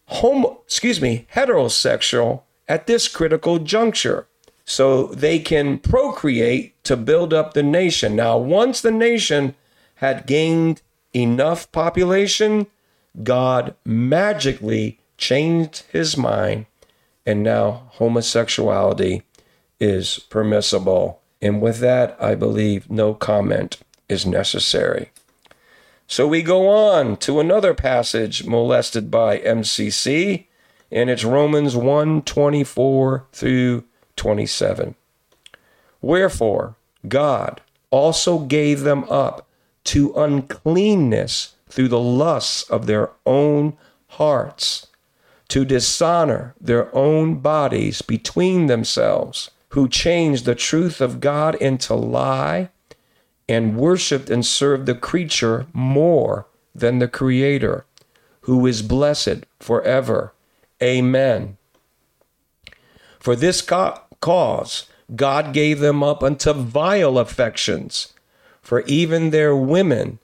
homo, 0.06 0.60
excuse 0.64 1.00
me, 1.00 1.26
heterosexual 1.34 2.42
at 2.68 2.86
this 2.86 3.08
critical 3.08 3.58
juncture 3.58 4.26
so 4.64 5.06
they 5.08 5.38
can 5.38 5.78
procreate 5.78 6.82
to 6.84 6.96
build 6.96 7.34
up 7.34 7.52
the 7.52 7.62
nation. 7.62 8.16
Now, 8.16 8.38
once 8.38 8.80
the 8.80 8.90
nation 8.90 9.54
had 9.96 10.26
gained 10.26 10.82
enough 11.12 11.70
population, 11.72 12.66
God 13.22 13.74
magically 13.84 14.98
changed 15.16 15.84
his 15.92 16.16
mind, 16.16 16.66
and 17.24 17.42
now 17.42 17.88
homosexuality 17.92 19.22
is 19.78 20.18
permissible. 20.30 21.20
And 21.40 21.60
with 21.60 21.78
that, 21.78 22.16
I 22.20 22.34
believe 22.34 22.90
no 22.90 23.14
comment 23.14 23.78
is 24.08 24.26
necessary. 24.26 25.10
So 26.06 26.26
we 26.26 26.42
go 26.42 26.68
on 26.68 27.16
to 27.18 27.40
another 27.40 27.74
passage 27.74 28.44
molested 28.44 29.10
by 29.10 29.38
MCC, 29.38 30.46
and 30.90 31.08
it's 31.08 31.24
Romans 31.24 31.74
1 31.76 32.22
24 32.22 33.26
through 33.32 33.84
27. 34.16 34.94
Wherefore, 36.02 36.76
God 37.08 37.62
also 37.90 38.40
gave 38.40 38.80
them 38.80 39.04
up 39.04 39.48
to 39.84 40.12
uncleanness 40.14 41.54
through 41.68 41.88
the 41.88 42.00
lusts 42.00 42.62
of 42.70 42.86
their 42.86 43.10
own 43.24 43.76
hearts, 44.08 44.86
to 45.48 45.64
dishonor 45.64 46.54
their 46.60 46.94
own 46.94 47.36
bodies 47.36 48.02
between 48.02 48.66
themselves, 48.66 49.50
who 49.70 49.88
changed 49.88 50.44
the 50.44 50.54
truth 50.54 51.00
of 51.00 51.20
God 51.20 51.54
into 51.56 51.94
lie 51.94 52.70
and 53.48 53.76
worshiped 53.76 54.30
and 54.30 54.44
served 54.44 54.86
the 54.86 54.94
creature 54.94 55.66
more 55.72 56.46
than 56.74 56.98
the 56.98 57.08
Creator, 57.08 57.84
who 58.42 58.66
is 58.66 58.82
blessed 58.82 59.44
forever. 59.60 60.32
Amen. 60.82 61.56
For 63.18 63.36
this 63.36 63.62
cause, 63.62 64.86
God 65.14 65.52
gave 65.52 65.80
them 65.80 66.02
up 66.02 66.22
unto 66.22 66.52
vile 66.52 67.18
affections 67.18 68.14
for 68.64 68.80
even 68.86 69.28
their 69.28 69.54
women 69.54 70.18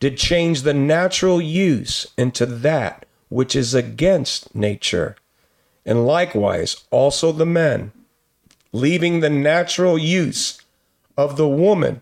did 0.00 0.16
change 0.16 0.62
the 0.62 0.74
natural 0.74 1.40
use 1.40 2.06
into 2.16 2.46
that 2.46 3.04
which 3.28 3.54
is 3.54 3.74
against 3.74 4.54
nature. 4.54 5.14
And 5.84 6.06
likewise, 6.06 6.84
also 6.90 7.32
the 7.32 7.46
men, 7.46 7.92
leaving 8.72 9.20
the 9.20 9.30
natural 9.30 9.98
use 9.98 10.60
of 11.18 11.36
the 11.36 11.48
woman, 11.48 12.00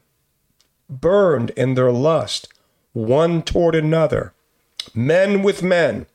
burned 0.91 1.51
in 1.51 1.75
their 1.75 1.93
lust 1.93 2.53
one 2.93 3.43
toward 3.43 3.75
another, 3.75 4.35
men 4.93 5.43
with 5.43 5.63
men, 5.63 6.07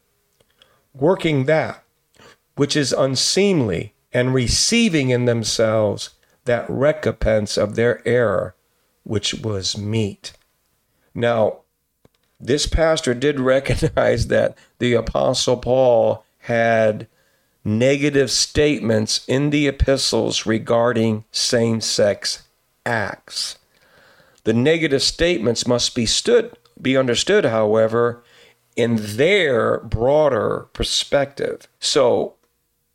working 0.93 1.45
that 1.45 1.85
which 2.55 2.75
is 2.75 2.93
unseemly, 2.93 3.93
and 4.13 4.33
receiving 4.33 5.09
in 5.09 5.25
themselves 5.25 6.11
that 6.45 6.69
recompense 6.69 7.57
of 7.57 7.75
their 7.75 8.05
error 8.07 8.55
which 9.03 9.33
was 9.35 9.77
meet. 9.77 10.31
Now, 11.13 11.59
this 12.39 12.65
pastor 12.65 13.13
did 13.13 13.39
recognize 13.41 14.27
that 14.27 14.57
the 14.79 14.93
Apostle 14.93 15.57
Paul 15.57 16.23
had 16.39 17.07
negative 17.63 18.31
statements 18.31 19.25
in 19.27 19.49
the 19.49 19.67
epistles 19.67 20.45
regarding 20.45 21.25
same 21.31 21.81
sex 21.81 22.43
acts. 22.85 23.57
The 24.45 24.53
negative 24.53 25.03
statements 25.03 25.67
must 25.67 25.93
be 25.93 26.05
stood 26.05 26.57
be 26.81 26.97
understood, 26.97 27.45
however, 27.45 28.23
in 28.75 28.97
their 28.99 29.79
broader 29.79 30.67
perspective. 30.73 31.67
So 31.79 32.35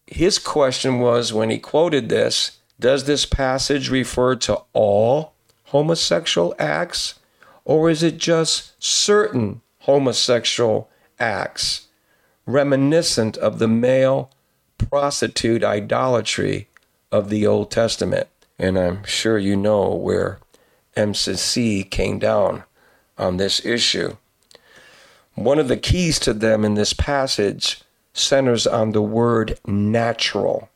his 0.06 0.38
question 0.38 0.98
was 0.98 1.32
when 1.32 1.50
he 1.50 1.58
quoted 1.58 2.08
this 2.08 2.58
Does 2.78 3.04
this 3.04 3.26
passage 3.26 3.90
refer 3.90 4.36
to 4.36 4.62
all 4.72 5.32
homosexual 5.64 6.54
acts, 6.58 7.18
or 7.64 7.88
is 7.88 8.02
it 8.02 8.18
just 8.18 8.82
certain 8.82 9.62
homosexual 9.80 10.90
acts 11.18 11.86
reminiscent 12.46 13.36
of 13.36 13.58
the 13.58 13.68
male 13.68 14.30
prostitute 14.76 15.62
idolatry 15.62 16.68
of 17.12 17.30
the 17.30 17.46
Old 17.46 17.70
Testament? 17.70 18.28
And 18.58 18.78
I'm 18.78 19.04
sure 19.04 19.38
you 19.38 19.56
know 19.56 19.94
where 19.94 20.38
MCC 21.00 21.88
came 21.88 22.18
down 22.18 22.64
on 23.16 23.36
this 23.36 23.64
issue. 23.64 24.16
One 25.34 25.58
of 25.58 25.68
the 25.68 25.76
keys 25.76 26.18
to 26.20 26.34
them 26.34 26.64
in 26.64 26.74
this 26.74 26.92
passage 26.92 27.82
centers 28.12 28.66
on 28.66 28.92
the 28.92 29.02
word 29.02 29.58
natural. 29.66 30.68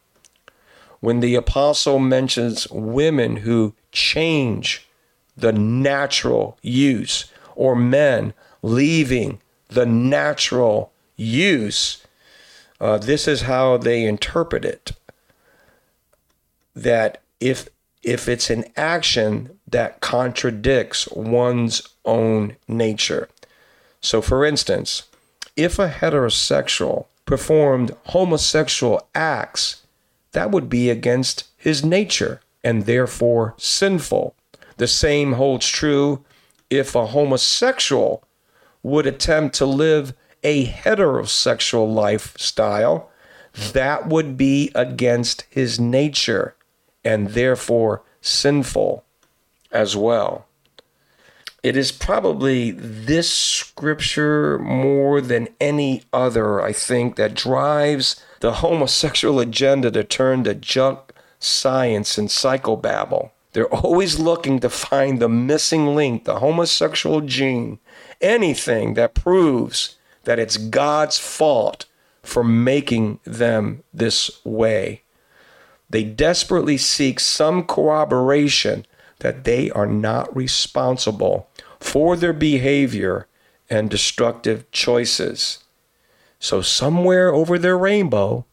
When 1.01 1.21
the 1.21 1.35
apostle 1.35 1.99
mentions 1.99 2.67
women 2.71 3.37
who 3.37 3.75
change 3.93 4.89
the 5.37 5.53
natural 5.53 6.57
use 6.63 7.31
or 7.55 7.77
men 7.77 8.33
leaving 8.63 9.41
the 9.69 9.85
natural 9.85 10.93
use, 11.17 12.03
uh, 12.81 12.99
this 12.99 13.29
is 13.29 13.43
how 13.43 13.77
they 13.77 14.05
interpret 14.05 14.65
it. 14.65 14.93
That 16.75 17.21
if 17.41 17.69
if 18.03 18.29
it's 18.29 18.51
an 18.51 18.65
action 18.77 19.59
that 19.75 19.99
contradicts 19.99 21.09
one's 21.09 21.83
own 22.05 22.57
nature. 22.69 23.29
So, 24.01 24.23
for 24.23 24.45
instance, 24.45 25.09
if 25.57 25.81
a 25.81 25.91
heterosexual 25.91 27.07
performed 27.27 27.91
homosexual 28.05 29.09
acts, 29.17 29.83
that 30.31 30.53
would 30.53 30.69
be 30.69 30.91
against 30.91 31.49
his 31.57 31.85
nature 31.85 32.41
and 32.63 32.87
therefore 32.87 33.55
sinful. 33.57 34.37
The 34.77 34.87
same 34.87 35.33
holds 35.33 35.67
true 35.67 36.25
if 36.71 36.95
a 36.95 37.07
homosexual 37.07 38.23
would 38.85 39.09
attempt 39.09 39.57
to 39.57 39.67
live 39.67 40.15
a 40.45 40.67
heterosexual 40.67 41.93
lifestyle, 41.93 43.11
that 43.73 44.07
would 44.07 44.37
be 44.37 44.71
against 44.77 45.47
his 45.51 45.81
nature 45.81 46.55
and 47.05 47.31
therefore 47.31 48.03
sinful 48.21 49.05
as 49.75 49.97
well. 49.97 50.47
It 51.63 51.77
is 51.77 51.93
probably 51.93 52.71
this 52.73 53.31
scripture 53.31 54.59
more 54.59 55.21
than 55.21 55.49
any 55.61 56.03
other, 56.13 56.61
I 56.61 56.73
think, 56.73 57.17
that 57.17 57.35
drives 57.35 58.23
the 58.41 58.55
homosexual 58.55 59.41
agenda 59.41 59.91
to 59.91 60.05
turn 60.05 60.45
to 60.45 60.55
junk 60.55 60.99
science 61.39 62.19
and 62.19 62.29
psychobabble. 62.29 63.31
They're 63.55 63.73
always 63.75 64.19
looking 64.19 64.61
to 64.61 64.69
find 64.69 65.21
the 65.21 65.29
missing 65.29 65.95
link, 65.95 66.25
the 66.25 66.41
homosexual 66.41 67.23
gene, 67.23 67.79
anything 68.21 68.95
that 68.95 69.15
proves 69.15 69.97
that 70.25 70.39
it's 70.39 70.57
God's 70.57 71.19
fault 71.19 71.87
for 72.23 72.45
making 72.45 73.21
them 73.25 73.85
this 73.93 74.45
way. 74.45 75.03
They 75.89 76.05
desperately 76.05 76.77
seek 76.77 77.21
some 77.21 77.65
corroboration 77.65 78.87
that 79.25 79.45
they 79.45 79.71
are 79.71 79.87
not 79.87 80.37
responsible 80.37 81.49
for 81.81 82.15
their 82.15 82.35
behavior 82.35 83.27
and 83.71 83.89
destructive 83.89 84.71
choices. 84.71 85.65
So, 86.39 86.61
somewhere 86.61 87.33
over 87.33 87.59
their 87.59 87.79
rainbow, 87.79 88.45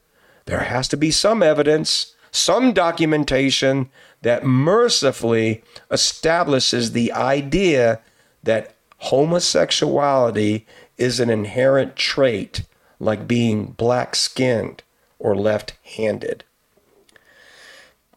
there 0.45 0.61
has 0.61 0.87
to 0.87 0.95
be 0.95 1.11
some 1.11 1.43
evidence, 1.43 2.15
some 2.31 2.71
documentation 2.71 3.89
that 4.21 4.45
mercifully 4.45 5.61
establishes 5.91 6.93
the 6.93 7.11
idea 7.11 7.99
that 8.41 8.73
homosexuality 8.99 10.65
is 10.97 11.19
an 11.19 11.29
inherent 11.29 11.97
trait, 11.97 12.63
like 12.97 13.27
being 13.27 13.65
black 13.65 14.15
skinned 14.15 14.83
or 15.19 15.35
left 15.35 15.73
handed. 15.97 16.45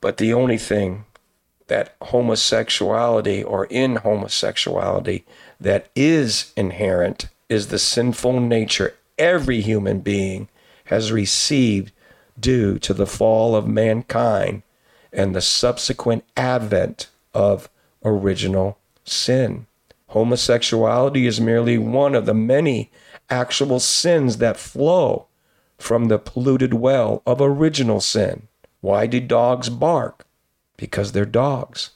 But 0.00 0.18
the 0.18 0.32
only 0.32 0.58
thing 0.58 1.04
that 1.66 1.94
homosexuality 2.02 3.42
or 3.42 3.66
in 3.66 3.96
homosexuality 3.96 5.24
that 5.60 5.88
is 5.94 6.52
inherent 6.56 7.28
is 7.48 7.68
the 7.68 7.78
sinful 7.78 8.40
nature 8.40 8.94
every 9.18 9.60
human 9.60 10.00
being 10.00 10.48
has 10.86 11.12
received 11.12 11.92
due 12.38 12.78
to 12.78 12.92
the 12.92 13.06
fall 13.06 13.54
of 13.54 13.66
mankind 13.66 14.62
and 15.12 15.34
the 15.34 15.40
subsequent 15.40 16.24
advent 16.36 17.08
of 17.32 17.68
original 18.04 18.78
sin. 19.04 19.66
Homosexuality 20.08 21.26
is 21.26 21.40
merely 21.40 21.78
one 21.78 22.14
of 22.14 22.26
the 22.26 22.34
many 22.34 22.90
actual 23.30 23.80
sins 23.80 24.36
that 24.38 24.56
flow 24.56 25.26
from 25.78 26.06
the 26.08 26.18
polluted 26.18 26.74
well 26.74 27.22
of 27.26 27.40
original 27.40 28.00
sin. 28.00 28.48
Why 28.80 29.06
do 29.06 29.20
dogs 29.20 29.68
bark? 29.68 30.23
Because 30.76 31.12
they're 31.12 31.24
dogs. 31.24 31.90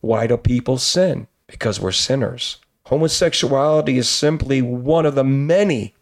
Why 0.00 0.26
do 0.26 0.36
people 0.36 0.78
sin? 0.78 1.26
Because 1.46 1.80
we're 1.80 1.92
sinners. 1.92 2.58
Homosexuality 2.86 3.96
is 3.96 4.08
simply 4.08 4.60
one 4.60 5.06
of 5.06 5.14
the 5.14 5.24
many 5.24 5.94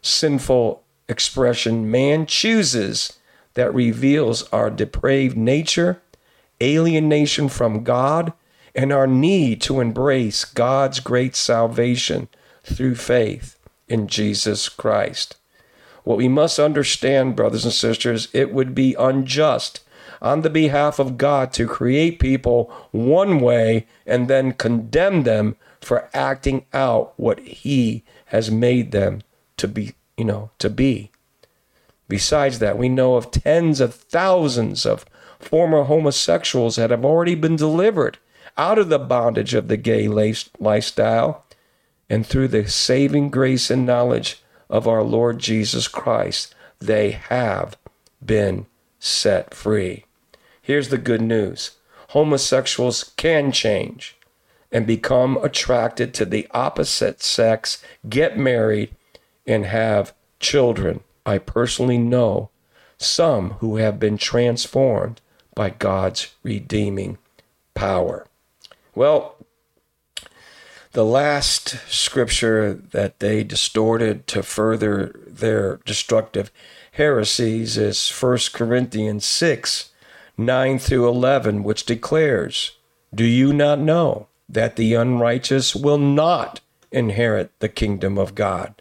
sinful 0.00 0.84
expression 1.08 1.90
man 1.90 2.26
chooses 2.26 3.18
that 3.54 3.74
reveals 3.74 4.44
our 4.52 4.70
depraved 4.70 5.36
nature, 5.36 6.00
alienation 6.62 7.48
from 7.48 7.82
God, 7.82 8.32
and 8.74 8.92
our 8.92 9.06
need 9.06 9.60
to 9.62 9.80
embrace 9.80 10.44
God's 10.44 11.00
great 11.00 11.34
salvation 11.34 12.28
through 12.62 12.94
faith 12.94 13.58
in 13.88 14.06
Jesus 14.06 14.68
Christ. 14.68 15.36
What 16.04 16.18
we 16.18 16.28
must 16.28 16.58
understand, 16.58 17.34
brothers 17.34 17.64
and 17.64 17.74
sisters, 17.74 18.28
it 18.32 18.52
would 18.52 18.74
be 18.74 18.94
unjust 18.98 19.80
on 20.20 20.42
the 20.42 20.50
behalf 20.50 20.98
of 20.98 21.18
God 21.18 21.52
to 21.52 21.66
create 21.66 22.18
people 22.18 22.72
one 22.90 23.40
way 23.40 23.86
and 24.06 24.28
then 24.28 24.52
condemn 24.52 25.22
them 25.22 25.56
for 25.80 26.10
acting 26.12 26.66
out 26.72 27.12
what 27.16 27.40
He 27.40 28.04
has 28.26 28.50
made 28.50 28.92
them 28.92 29.22
to 29.56 29.68
be, 29.68 29.94
you 30.16 30.24
know, 30.24 30.50
to 30.58 30.68
be. 30.68 31.10
Besides 32.08 32.58
that, 32.58 32.78
we 32.78 32.88
know 32.88 33.16
of 33.16 33.30
tens 33.30 33.80
of 33.80 33.94
thousands 33.94 34.86
of 34.86 35.04
former 35.38 35.84
homosexuals 35.84 36.76
that 36.76 36.90
have 36.90 37.04
already 37.04 37.34
been 37.34 37.56
delivered 37.56 38.18
out 38.56 38.78
of 38.78 38.88
the 38.88 38.98
bondage 38.98 39.54
of 39.54 39.68
the 39.68 39.76
gay 39.76 40.08
lifestyle 40.08 41.44
and 42.10 42.26
through 42.26 42.48
the 42.48 42.68
saving 42.68 43.30
grace 43.30 43.70
and 43.70 43.86
knowledge 43.86 44.42
of 44.68 44.88
our 44.88 45.02
Lord 45.02 45.38
Jesus 45.38 45.88
Christ, 45.88 46.54
they 46.78 47.12
have 47.12 47.76
been 48.24 48.66
set 48.98 49.54
free. 49.54 50.04
Here's 50.68 50.90
the 50.90 50.98
good 50.98 51.22
news 51.22 51.78
homosexuals 52.10 53.14
can 53.16 53.52
change 53.52 54.18
and 54.70 54.86
become 54.86 55.38
attracted 55.38 56.12
to 56.12 56.26
the 56.26 56.46
opposite 56.50 57.22
sex, 57.22 57.82
get 58.06 58.36
married, 58.36 58.94
and 59.46 59.64
have 59.64 60.12
children. 60.40 61.00
I 61.24 61.38
personally 61.38 61.96
know 61.96 62.50
some 62.98 63.52
who 63.60 63.76
have 63.76 63.98
been 63.98 64.18
transformed 64.18 65.22
by 65.54 65.70
God's 65.70 66.34
redeeming 66.42 67.16
power. 67.72 68.26
Well, 68.94 69.36
the 70.92 71.04
last 71.06 71.78
scripture 71.90 72.74
that 72.74 73.20
they 73.20 73.42
distorted 73.42 74.26
to 74.26 74.42
further 74.42 75.18
their 75.26 75.80
destructive 75.86 76.52
heresies 76.92 77.78
is 77.78 78.10
1 78.10 78.38
Corinthians 78.52 79.24
6 79.24 79.92
9 80.40 80.78
through 80.78 81.08
11, 81.08 81.64
which 81.64 81.84
declares, 81.84 82.76
Do 83.12 83.24
you 83.24 83.52
not 83.52 83.80
know 83.80 84.28
that 84.48 84.76
the 84.76 84.94
unrighteous 84.94 85.74
will 85.74 85.98
not 85.98 86.60
inherit 86.92 87.50
the 87.58 87.68
kingdom 87.68 88.16
of 88.16 88.36
God? 88.36 88.80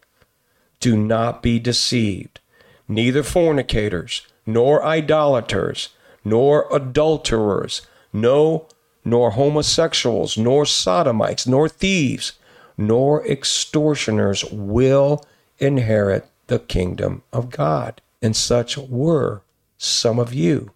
Do 0.80 0.96
not 0.96 1.42
be 1.42 1.58
deceived. 1.58 2.40
Neither 2.88 3.24
fornicators, 3.24 4.28
nor 4.46 4.86
idolaters, 4.86 5.90
nor 6.24 6.68
adulterers, 6.72 7.82
no 8.14 8.68
nor 9.04 9.32
homosexuals, 9.32 10.38
nor 10.38 10.66
sodomites, 10.66 11.48
nor 11.48 11.68
thieves, 11.68 12.34
nor 12.78 13.26
extortioners 13.26 14.46
will 14.52 15.26
inherit 15.58 16.30
the 16.48 16.60
kingdom 16.60 17.24
of 17.34 17.50
God. 17.50 18.02
And 18.22 18.36
such 18.36 18.78
were 18.78 19.42
some 19.78 20.20
of 20.20 20.34
you. 20.34 20.72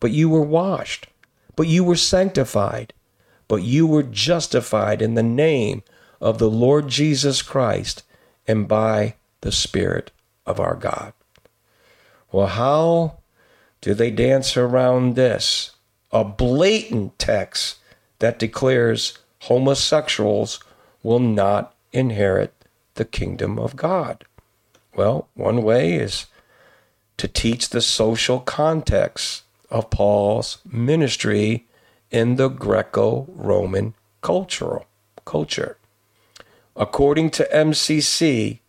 But 0.00 0.10
you 0.10 0.28
were 0.28 0.42
washed, 0.42 1.08
but 1.54 1.66
you 1.66 1.84
were 1.84 1.96
sanctified, 1.96 2.92
but 3.48 3.62
you 3.62 3.86
were 3.86 4.02
justified 4.02 5.00
in 5.00 5.14
the 5.14 5.22
name 5.22 5.82
of 6.20 6.38
the 6.38 6.50
Lord 6.50 6.88
Jesus 6.88 7.42
Christ 7.42 8.02
and 8.46 8.68
by 8.68 9.14
the 9.40 9.52
Spirit 9.52 10.10
of 10.46 10.60
our 10.60 10.74
God. 10.74 11.12
Well, 12.32 12.46
how 12.48 13.18
do 13.80 13.94
they 13.94 14.10
dance 14.10 14.56
around 14.56 15.14
this? 15.14 15.72
A 16.12 16.24
blatant 16.24 17.18
text 17.18 17.78
that 18.18 18.38
declares 18.38 19.18
homosexuals 19.40 20.60
will 21.02 21.20
not 21.20 21.74
inherit 21.92 22.52
the 22.94 23.04
kingdom 23.04 23.58
of 23.58 23.76
God. 23.76 24.24
Well, 24.94 25.28
one 25.34 25.62
way 25.62 25.94
is 25.94 26.26
to 27.18 27.28
teach 27.28 27.68
the 27.68 27.80
social 27.82 28.40
context 28.40 29.42
of 29.70 29.90
Paul's 29.90 30.58
ministry 30.64 31.66
in 32.10 32.36
the 32.36 32.48
Greco-Roman 32.48 33.94
cultural 34.22 34.86
culture. 35.24 35.76
According 36.74 37.30
to 37.30 37.48
MCC, 37.52 38.60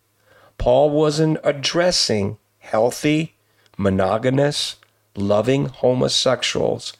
Paul 0.56 0.90
wasn't 0.90 1.38
addressing 1.44 2.38
healthy, 2.58 3.34
monogamous, 3.76 4.76
loving 5.14 5.66
homosexuals, 5.66 6.94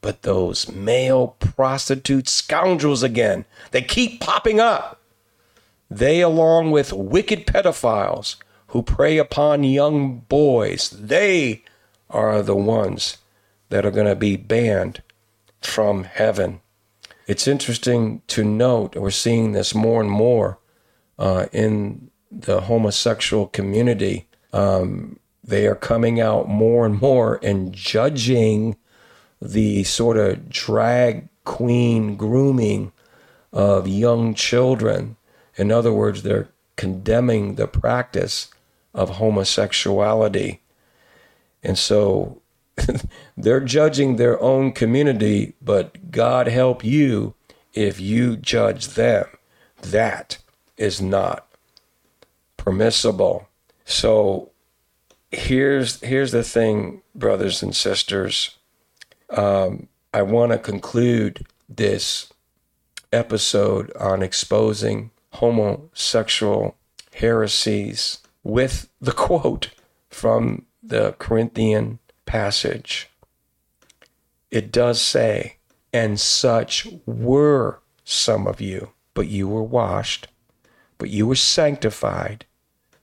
but 0.00 0.22
those 0.22 0.70
male 0.70 1.36
prostitute 1.38 2.28
scoundrels 2.28 3.02
again. 3.02 3.44
They 3.70 3.82
keep 3.82 4.20
popping 4.20 4.60
up. 4.60 5.00
They, 5.90 6.20
along 6.20 6.70
with 6.70 6.92
wicked 6.92 7.46
pedophiles 7.46 8.36
who 8.68 8.82
prey 8.82 9.18
upon 9.18 9.64
young 9.64 10.20
boys, 10.28 10.90
they 10.90 11.62
are 12.08 12.42
the 12.42 12.56
ones 12.56 13.18
that 13.70 13.86
are 13.86 13.90
going 13.90 14.06
to 14.06 14.16
be 14.16 14.36
banned 14.36 15.02
from 15.60 16.04
heaven. 16.04 16.60
It's 17.26 17.48
interesting 17.48 18.22
to 18.28 18.44
note, 18.44 18.96
we're 18.96 19.10
seeing 19.10 19.52
this 19.52 19.74
more 19.74 20.00
and 20.00 20.10
more 20.10 20.58
uh, 21.18 21.46
in 21.52 22.10
the 22.30 22.62
homosexual 22.62 23.46
community. 23.46 24.28
Um, 24.52 25.18
they 25.42 25.66
are 25.66 25.74
coming 25.76 26.20
out 26.20 26.48
more 26.48 26.84
and 26.86 27.00
more 27.00 27.38
and 27.42 27.72
judging 27.72 28.76
the 29.40 29.84
sort 29.84 30.16
of 30.16 30.48
drag 30.48 31.28
queen 31.44 32.16
grooming 32.16 32.92
of 33.52 33.88
young 33.88 34.34
children. 34.34 35.16
In 35.56 35.72
other 35.72 35.92
words, 35.92 36.22
they're 36.22 36.48
condemning 36.76 37.54
the 37.54 37.66
practice 37.66 38.48
of 38.94 39.16
homosexuality. 39.16 40.62
And 41.62 41.78
so 41.78 42.39
they're 43.36 43.60
judging 43.60 44.16
their 44.16 44.40
own 44.40 44.72
community, 44.72 45.54
but 45.60 46.10
God 46.10 46.46
help 46.46 46.84
you 46.84 47.34
if 47.74 48.00
you 48.00 48.36
judge 48.36 48.88
them. 48.88 49.26
That 49.82 50.38
is 50.76 51.00
not 51.00 51.46
permissible. 52.56 53.48
So 53.84 54.50
here's 55.30 56.00
here's 56.00 56.32
the 56.32 56.42
thing, 56.42 57.02
brothers 57.14 57.62
and 57.62 57.74
sisters. 57.74 58.56
Um, 59.30 59.88
I 60.12 60.22
want 60.22 60.52
to 60.52 60.58
conclude 60.58 61.46
this 61.68 62.32
episode 63.12 63.92
on 63.96 64.22
exposing 64.22 65.10
homosexual 65.34 66.76
heresies 67.14 68.18
with 68.42 68.88
the 69.00 69.12
quote 69.12 69.70
from 70.08 70.66
the 70.82 71.14
Corinthian 71.18 71.98
passage. 72.30 73.10
It 74.52 74.70
does 74.70 75.02
say, 75.02 75.56
and 75.92 76.20
such 76.20 76.86
were 77.04 77.80
some 78.04 78.46
of 78.46 78.60
you, 78.60 78.90
but 79.14 79.26
you 79.26 79.48
were 79.48 79.64
washed, 79.64 80.28
but 80.96 81.10
you 81.10 81.26
were 81.26 81.34
sanctified, 81.34 82.46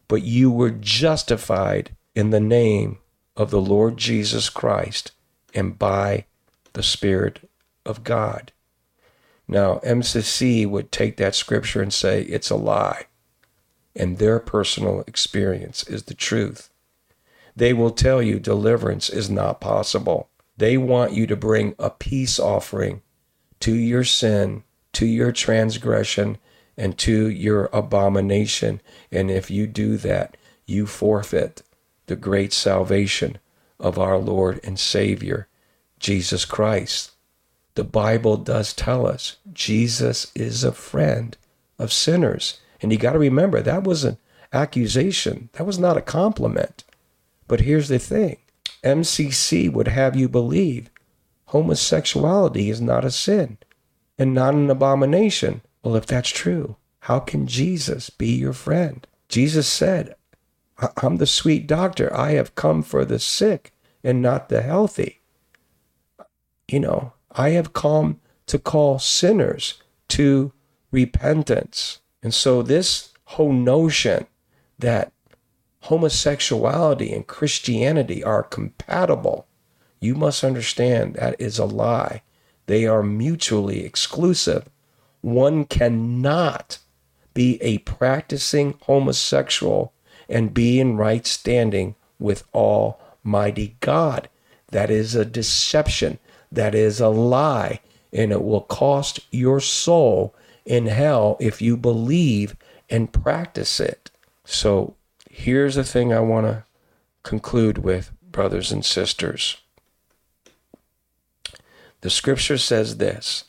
but 0.08 0.24
you 0.24 0.50
were 0.50 0.70
justified 0.70 1.94
in 2.16 2.30
the 2.30 2.40
name 2.40 3.00
of 3.36 3.52
the 3.52 3.60
Lord 3.60 3.98
Jesus 3.98 4.50
Christ 4.50 5.12
and 5.54 5.78
by 5.78 6.24
the 6.72 6.82
Spirit 6.82 7.50
of 7.86 8.06
God. 8.06 8.54
Now, 9.46 9.80
MCC 9.80 10.66
would 10.66 10.90
take 10.90 11.18
that 11.18 11.36
scripture 11.36 11.82
and 11.82 11.94
say 11.94 12.22
it's 12.22 12.50
a 12.50 12.56
lie, 12.56 13.08
and 13.94 14.20
their 14.20 14.40
personal 14.40 15.04
experience 15.06 15.84
is 15.84 16.04
the 16.04 16.14
truth. 16.14 16.70
They 17.58 17.74
will 17.74 17.90
tell 17.90 18.22
you 18.22 18.40
deliverance 18.40 19.10
is 19.10 19.32
not 19.32 19.60
possible. 19.60 20.30
They 20.58 20.78
want 20.78 21.14
you 21.14 21.26
to 21.26 21.36
bring 21.36 21.74
a 21.80 21.90
peace 21.90 22.40
offering 22.40 23.02
to 23.62 23.74
your 23.74 24.04
sin, 24.04 24.64
to 24.94 25.08
your 25.08 25.32
transgression, 25.32 26.38
and 26.78 26.96
to 27.00 27.28
your 27.28 27.72
abomination. 27.74 28.80
And 29.12 29.32
if 29.32 29.50
you 29.50 29.66
do 29.66 29.98
that, 29.98 30.38
you 30.68 30.86
forfeit 30.86 31.64
the 32.06 32.16
great 32.16 32.54
salvation 32.54 33.40
of 33.80 33.98
our 33.98 34.20
Lord 34.20 34.60
and 34.64 34.80
Savior, 34.80 35.48
Jesus 36.00 36.46
Christ. 36.46 37.14
The 37.74 37.84
Bible 37.84 38.38
does 38.38 38.72
tell 38.72 39.08
us 39.08 39.38
Jesus 39.52 40.32
is 40.36 40.64
a 40.64 40.72
friend 40.72 41.36
of 41.80 41.92
sinners. 41.92 42.60
And 42.84 42.92
you 42.92 43.00
got 43.00 43.14
to 43.14 43.20
remember, 43.20 43.64
that 43.64 43.84
was 43.84 44.04
an 44.04 44.18
accusation, 44.54 45.50
that 45.54 45.66
was 45.66 45.80
not 45.80 45.98
a 45.98 46.02
compliment. 46.02 46.84
But 47.48 47.62
here's 47.62 47.88
the 47.88 48.00
thing 48.00 48.38
MCC 48.84 49.72
would 49.72 49.88
have 49.88 50.16
you 50.16 50.30
believe 50.30 50.90
homosexuality 51.46 52.70
is 52.70 52.82
not 52.82 53.06
a 53.06 53.12
sin 53.12 53.58
and 54.18 54.34
not 54.34 54.54
an 54.54 54.70
abomination. 54.70 55.62
Well, 55.84 55.96
if 55.96 56.06
that's 56.06 56.30
true, 56.30 56.76
how 57.02 57.20
can 57.20 57.48
Jesus 57.48 58.10
be 58.10 58.28
your 58.28 58.54
friend? 58.54 59.08
Jesus 59.30 59.68
said, 59.68 60.16
I'm 61.02 61.18
the 61.18 61.26
sweet 61.26 61.68
doctor. 61.68 62.14
I 62.16 62.32
have 62.32 62.56
come 62.56 62.84
for 62.84 63.06
the 63.06 63.20
sick 63.20 63.74
and 64.04 64.22
not 64.22 64.50
the 64.50 64.62
healthy. 64.62 65.22
You 66.68 66.82
know, 66.82 67.14
I 67.32 67.52
have 67.52 67.74
come 67.74 68.20
to 68.48 68.60
call 68.60 69.00
sinners 69.00 69.82
to 70.10 70.54
repentance. 70.92 72.00
And 72.22 72.34
so, 72.34 72.62
this 72.62 73.14
whole 73.26 73.54
notion 73.54 74.28
that 74.80 75.12
homosexuality 75.82 77.14
and 77.14 77.28
Christianity 77.28 78.24
are 78.24 78.44
compatible, 78.44 79.48
you 80.00 80.16
must 80.16 80.44
understand 80.44 81.16
that 81.16 81.40
is 81.40 81.58
a 81.60 81.66
lie. 81.66 82.22
They 82.66 82.86
are 82.86 83.04
mutually 83.04 83.84
exclusive. 83.86 84.70
One 85.22 85.66
cannot 85.66 86.80
be 87.34 87.62
a 87.62 87.80
practicing 87.80 88.76
homosexual 88.82 89.94
and 90.28 90.54
be 90.54 90.80
in 90.80 90.98
right 90.98 91.26
standing 91.26 91.96
with 92.20 92.44
Almighty 92.54 93.78
God. 93.80 94.30
That 94.72 94.90
is 94.90 95.16
a 95.16 95.24
deception. 95.24 96.20
That 96.52 96.76
is 96.76 97.00
a 97.00 97.10
lie. 97.10 97.80
And 98.12 98.32
it 98.32 98.44
will 98.44 98.62
cost 98.62 99.20
your 99.32 99.60
soul 99.60 100.36
in 100.66 100.88
hell 100.88 101.38
if 101.40 101.62
you 101.62 101.78
believe 101.78 102.56
and 102.90 103.12
practice 103.12 103.80
it. 103.80 104.12
So 104.44 104.96
here's 105.38 105.76
the 105.76 105.84
thing 105.84 106.12
I 106.12 106.20
want 106.20 106.48
to 106.48 106.64
conclude 107.22 107.78
with, 107.78 108.12
brothers 108.24 108.72
and 108.72 108.84
sisters. 108.84 109.58
The 112.02 112.10
scripture 112.10 112.58
says 112.58 112.98
this 112.98 113.46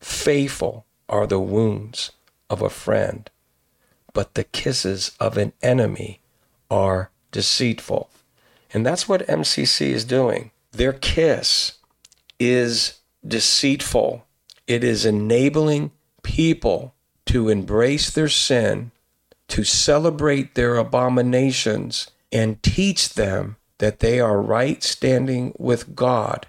Faithful 0.00 0.86
are 1.08 1.26
the 1.26 1.40
wounds 1.40 2.12
of 2.48 2.62
a 2.62 2.70
friend, 2.70 3.28
but 4.12 4.34
the 4.34 4.44
kisses 4.44 5.16
of 5.18 5.36
an 5.36 5.52
enemy 5.60 6.20
are 6.70 7.10
deceitful. 7.32 8.08
And 8.72 8.86
that's 8.86 9.08
what 9.08 9.26
MCC 9.26 9.88
is 9.88 10.04
doing. 10.04 10.52
Their 10.70 10.92
kiss 10.92 11.78
is 12.38 13.00
deceitful, 13.26 14.24
it 14.68 14.84
is 14.84 15.04
enabling 15.04 15.90
people 16.22 16.94
to 17.26 17.48
embrace 17.48 18.10
their 18.10 18.28
sin 18.28 18.92
to 19.48 19.64
celebrate 19.64 20.54
their 20.54 20.76
abominations 20.76 22.10
and 22.30 22.62
teach 22.62 23.14
them 23.14 23.56
that 23.78 24.00
they 24.00 24.20
are 24.20 24.40
right 24.40 24.82
standing 24.82 25.54
with 25.58 25.94
God 25.94 26.46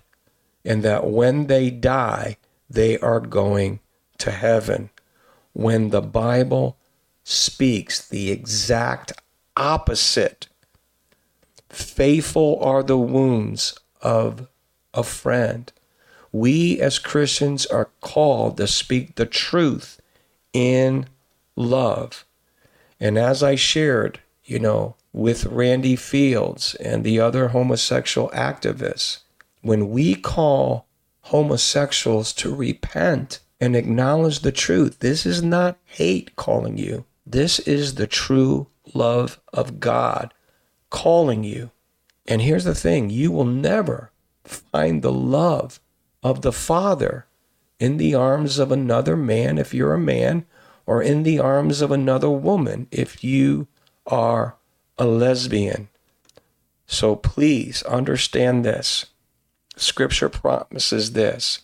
and 0.66 0.84
that 0.84 1.08
when 1.08 1.48
they 1.48 1.70
die, 1.70 2.38
they 2.70 2.98
are 3.00 3.20
going 3.20 3.80
to 4.18 4.32
heaven. 4.32 4.90
When 5.54 5.90
the 5.90 6.02
Bible 6.02 6.78
speaks 7.24 8.08
the 8.08 8.32
exact 8.32 9.14
opposite, 9.56 10.48
faithful 11.70 12.60
are 12.62 12.84
the 12.84 12.98
wounds 12.98 13.80
of 14.02 14.48
a 14.94 15.04
friend. 15.04 15.72
We 16.32 16.80
as 16.80 17.00
Christians 17.00 17.66
are 17.66 17.90
called 18.02 18.58
to 18.58 18.68
speak 18.68 19.16
the 19.16 19.26
truth 19.26 20.00
in 20.54 21.08
love. 21.56 22.26
And 23.00 23.18
as 23.18 23.42
I 23.42 23.56
shared, 23.56 24.20
you 24.44 24.60
know, 24.60 24.96
with 25.14 25.46
Randy 25.46 25.96
Fields 25.96 26.76
and 26.76 27.04
the 27.04 27.20
other 27.20 27.50
homosexual 27.50 28.30
activists, 28.30 29.20
when 29.62 29.90
we 29.90 30.16
call 30.16 30.86
homosexuals 31.22 32.34
to 32.34 32.54
repent 32.54 33.40
and 33.60 33.76
acknowledge 33.76 34.40
the 34.40 34.52
truth, 34.52 35.00
this 35.00 35.26
is 35.26 35.42
not 35.42 35.78
hate 35.86 36.36
calling 36.36 36.78
you. 36.78 37.06
This 37.26 37.60
is 37.60 37.96
the 37.96 38.08
true 38.08 38.68
love 38.94 39.40
of 39.54 39.80
God 39.80 40.34
calling 40.90 41.44
you. 41.44 41.72
And 42.26 42.42
here's 42.42 42.64
the 42.64 42.76
thing 42.76 43.10
you 43.10 43.32
will 43.32 43.46
never 43.46 44.12
find 44.44 45.02
the 45.02 45.12
love 45.12 45.80
of 46.24 46.42
the 46.42 46.52
Father 46.52 47.26
in 47.80 47.98
the 47.98 48.14
arms 48.14 48.60
of 48.60 48.72
another 48.72 49.16
man 49.16 49.58
if 49.58 49.74
you're 49.74 49.94
a 49.94 50.00
man, 50.00 50.46
or 50.90 51.04
in 51.04 51.22
the 51.22 51.38
arms 51.38 51.82
of 51.82 51.92
another 51.92 52.32
woman 52.32 52.88
if 52.90 53.24
you 53.24 53.68
are 54.08 54.56
a 54.98 55.06
lesbian. 55.06 55.88
So 56.88 57.16
please 57.16 57.84
understand 57.84 58.66
this. 58.66 59.06
Scripture 59.76 60.30
promises 60.30 61.12
this 61.12 61.60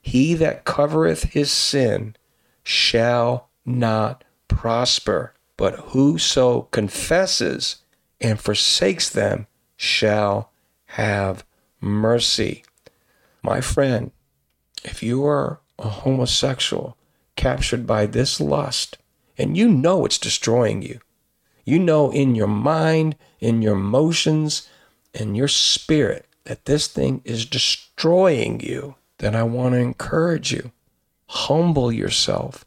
He 0.00 0.32
that 0.32 0.64
covereth 0.64 1.24
his 1.24 1.52
sin 1.52 2.16
shall 2.62 3.50
not 3.66 4.24
prosper, 4.48 5.34
but 5.58 5.90
whoso 5.92 6.62
confesses 6.70 7.82
and 8.18 8.40
forsakes 8.40 9.10
them 9.10 9.46
shall 9.76 10.52
have 10.86 11.44
mercy. 11.82 12.64
My 13.42 13.60
friend, 13.60 14.10
if 14.84 15.02
you 15.02 15.26
are 15.26 15.60
a 15.78 15.88
homosexual 15.88 16.96
captured 17.40 17.86
by 17.86 18.04
this 18.04 18.38
lust, 18.38 18.98
and 19.38 19.56
you 19.56 19.66
know 19.66 20.04
it's 20.04 20.18
destroying 20.18 20.82
you, 20.82 21.00
you 21.64 21.78
know 21.78 22.10
in 22.10 22.34
your 22.34 22.46
mind, 22.46 23.16
in 23.40 23.62
your 23.62 23.76
emotions, 23.76 24.68
in 25.14 25.34
your 25.34 25.48
spirit 25.48 26.26
that 26.44 26.66
this 26.66 26.86
thing 26.86 27.22
is 27.24 27.46
destroying 27.46 28.60
you, 28.60 28.94
then 29.20 29.34
I 29.34 29.44
want 29.44 29.72
to 29.72 29.78
encourage 29.78 30.52
you. 30.52 30.70
Humble 31.28 31.90
yourself 31.90 32.66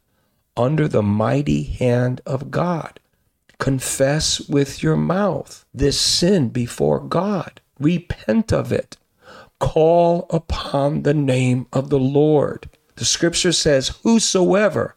under 0.57 0.87
the 0.87 1.03
mighty 1.03 1.61
hand 1.61 2.21
of 2.25 2.49
God. 2.49 2.99
Confess 3.59 4.39
with 4.39 4.81
your 4.81 4.95
mouth 4.95 5.65
this 5.71 6.01
sin 6.01 6.49
before 6.49 6.99
God. 6.99 7.61
Repent 7.79 8.51
of 8.51 8.71
it. 8.71 8.97
Call 9.59 10.25
upon 10.31 11.03
the 11.03 11.13
name 11.13 11.67
of 11.71 11.91
the 11.91 11.99
Lord. 11.99 12.69
The 12.95 13.05
scripture 13.05 13.51
says, 13.51 13.89
Whosoever 14.03 14.95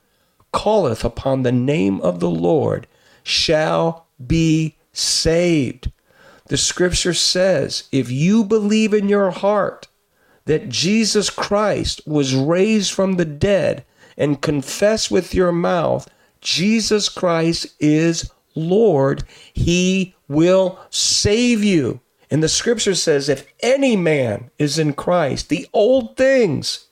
calleth 0.53 1.05
upon 1.05 1.43
the 1.43 1.53
name 1.53 2.01
of 2.01 2.21
the 2.21 2.31
Lord 2.31 2.87
shall 3.23 4.07
be 4.25 4.77
saved. 4.93 5.91
The 6.49 6.57
scripture 6.57 7.15
says, 7.15 7.89
If 7.91 8.11
you 8.11 8.45
believe 8.45 8.95
in 8.95 9.09
your 9.09 9.31
heart 9.31 9.89
that 10.45 10.69
Jesus 10.69 11.29
Christ 11.31 12.01
was 12.07 12.35
raised 12.35 12.93
from 12.93 13.15
the 13.15 13.25
dead 13.25 13.85
and 14.17 14.41
confess 14.41 15.11
with 15.11 15.35
your 15.35 15.53
mouth 15.53 16.09
Jesus 16.41 17.09
Christ 17.09 17.67
is 17.81 18.31
Lord, 18.55 19.25
he 19.53 20.15
will 20.29 20.79
save 20.91 21.65
you. 21.65 22.01
And 22.31 22.43
the 22.43 22.49
scripture 22.49 22.95
says, 22.95 23.29
if 23.29 23.47
any 23.61 23.97
man 23.97 24.51
is 24.59 24.79
in 24.79 24.93
Christ, 24.93 25.49
the 25.49 25.69
old 25.73 26.17
things, 26.17 26.86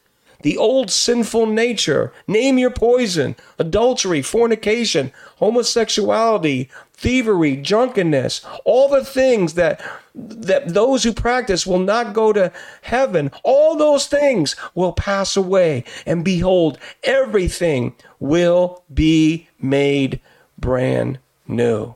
the 0.44 0.58
old 0.58 0.90
sinful 0.90 1.46
nature, 1.46 2.12
name 2.28 2.58
your 2.58 2.70
poison, 2.70 3.34
adultery, 3.58 4.20
fornication, 4.20 5.10
homosexuality, 5.38 6.68
thievery, 6.92 7.56
drunkenness, 7.56 8.44
all 8.66 8.88
the 8.88 9.04
things 9.04 9.54
that 9.54 9.80
that 10.14 10.68
those 10.68 11.02
who 11.02 11.12
practice 11.14 11.66
will 11.66 11.78
not 11.78 12.12
go 12.12 12.30
to 12.32 12.52
heaven. 12.82 13.30
All 13.42 13.74
those 13.74 14.06
things 14.06 14.54
will 14.74 14.92
pass 14.92 15.34
away, 15.34 15.82
and 16.04 16.22
behold, 16.22 16.78
everything 17.02 17.94
will 18.20 18.84
be 18.92 19.48
made 19.58 20.20
brand 20.58 21.20
new. 21.48 21.94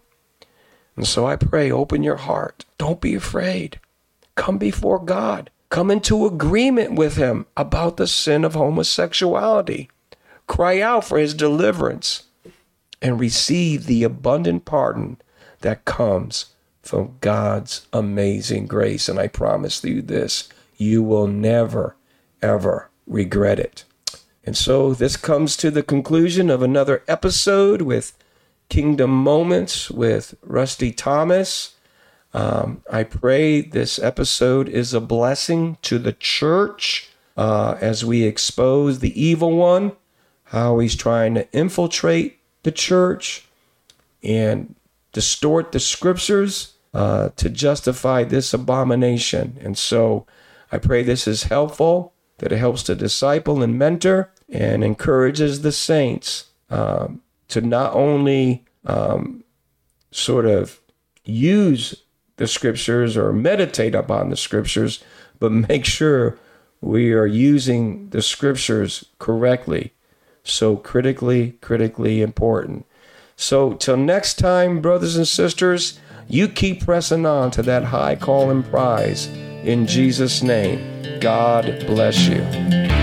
And 0.96 1.07
so 1.07 1.26
I 1.26 1.36
pray, 1.36 1.70
open 1.70 2.03
your 2.03 2.16
heart. 2.16 2.64
Don't 2.78 3.01
be 3.01 3.14
afraid. 3.14 3.78
Come 4.36 4.57
before 4.57 4.99
God. 4.99 5.51
Come 5.70 5.90
into 5.90 6.26
agreement 6.26 6.94
with 6.94 7.16
Him 7.16 7.46
about 7.56 7.96
the 7.96 8.06
sin 8.06 8.44
of 8.44 8.54
homosexuality. 8.54 9.90
Cry 10.46 10.80
out 10.80 11.04
for 11.04 11.18
His 11.18 11.34
deliverance 11.34 12.24
and 13.02 13.20
receive 13.20 13.86
the 13.86 14.02
abundant 14.02 14.64
pardon 14.64 15.18
that 15.60 15.84
comes 15.84 16.46
from 16.82 17.16
God's 17.20 17.86
amazing 17.92 18.66
grace. 18.66 19.08
And 19.08 19.18
I 19.18 19.28
promise 19.28 19.84
you 19.84 20.02
this 20.02 20.48
you 20.76 21.02
will 21.02 21.26
never, 21.26 21.96
ever 22.40 22.88
regret 23.06 23.58
it. 23.58 23.84
And 24.44 24.56
so 24.56 24.94
this 24.94 25.16
comes 25.16 25.56
to 25.58 25.70
the 25.70 25.82
conclusion 25.82 26.48
of 26.48 26.62
another 26.62 27.02
episode 27.06 27.82
with 27.82 28.16
Kingdom 28.68 29.10
Moments 29.10 29.90
with 29.90 30.34
Rusty 30.42 30.92
Thomas. 30.92 31.74
Um, 32.39 32.82
I 32.89 33.03
pray 33.03 33.62
this 33.62 33.99
episode 33.99 34.68
is 34.68 34.95
a 34.95 35.01
blessing 35.01 35.76
to 35.82 35.99
the 35.99 36.12
church 36.12 37.11
uh, 37.36 37.76
as 37.80 38.05
we 38.05 38.22
expose 38.22 39.01
the 39.01 39.20
evil 39.20 39.57
one, 39.57 39.91
how 40.45 40.78
he's 40.78 40.95
trying 40.95 41.34
to 41.34 41.53
infiltrate 41.53 42.39
the 42.62 42.70
church 42.70 43.49
and 44.22 44.76
distort 45.12 45.72
the 45.72 45.80
scriptures 45.80 46.74
uh, 46.95 47.30
to 47.34 47.51
justify 47.51 48.22
this 48.22 48.55
abomination. 48.55 49.59
And 49.61 49.76
so 49.76 50.24
I 50.70 50.78
pray 50.78 51.03
this 51.03 51.26
is 51.26 51.45
helpful, 51.45 52.12
that 52.39 52.53
it 52.53 52.59
helps 52.59 52.84
to 52.84 52.95
disciple 52.95 53.64
and 53.64 53.76
mentor 53.76 54.30
and 54.49 54.84
encourages 54.84 55.62
the 55.62 55.72
saints 55.72 56.51
um, 56.70 57.20
to 57.49 57.61
not 57.61 57.95
only 57.95 58.64
um, 58.86 59.43
sort 60.12 60.47
of 60.47 60.78
use 61.24 61.97
the 62.39 62.47
scriptures 62.47 63.16
or 63.16 63.32
meditate 63.32 63.95
upon 63.95 64.30
the 64.30 64.36
scriptures, 64.36 65.05
but 65.39 65.53
make 65.68 65.84
sure 65.84 66.39
we 66.80 67.12
are 67.12 67.26
using 67.26 68.09
the 68.11 68.22
scriptures 68.22 69.05
correctly. 69.18 69.93
So 70.43 70.76
critically, 70.76 71.53
critically 71.61 72.22
important. 72.22 72.86
So 73.36 73.74
till 73.74 73.97
next 73.97 74.39
time, 74.39 74.80
brothers 74.80 75.16
and 75.16 75.28
sisters, 75.28 76.01
you 76.26 76.49
keep 76.49 76.84
pressing 76.84 77.26
on 77.26 77.51
to 77.53 77.62
that 77.62 77.84
high 77.84 78.16
call 78.16 78.51
and 78.51 78.64
prize. 78.64 79.26
In 79.26 79.86
Jesus' 79.86 80.43
name, 80.43 81.20
God 81.20 81.84
bless 81.86 82.26
you. 82.26 82.97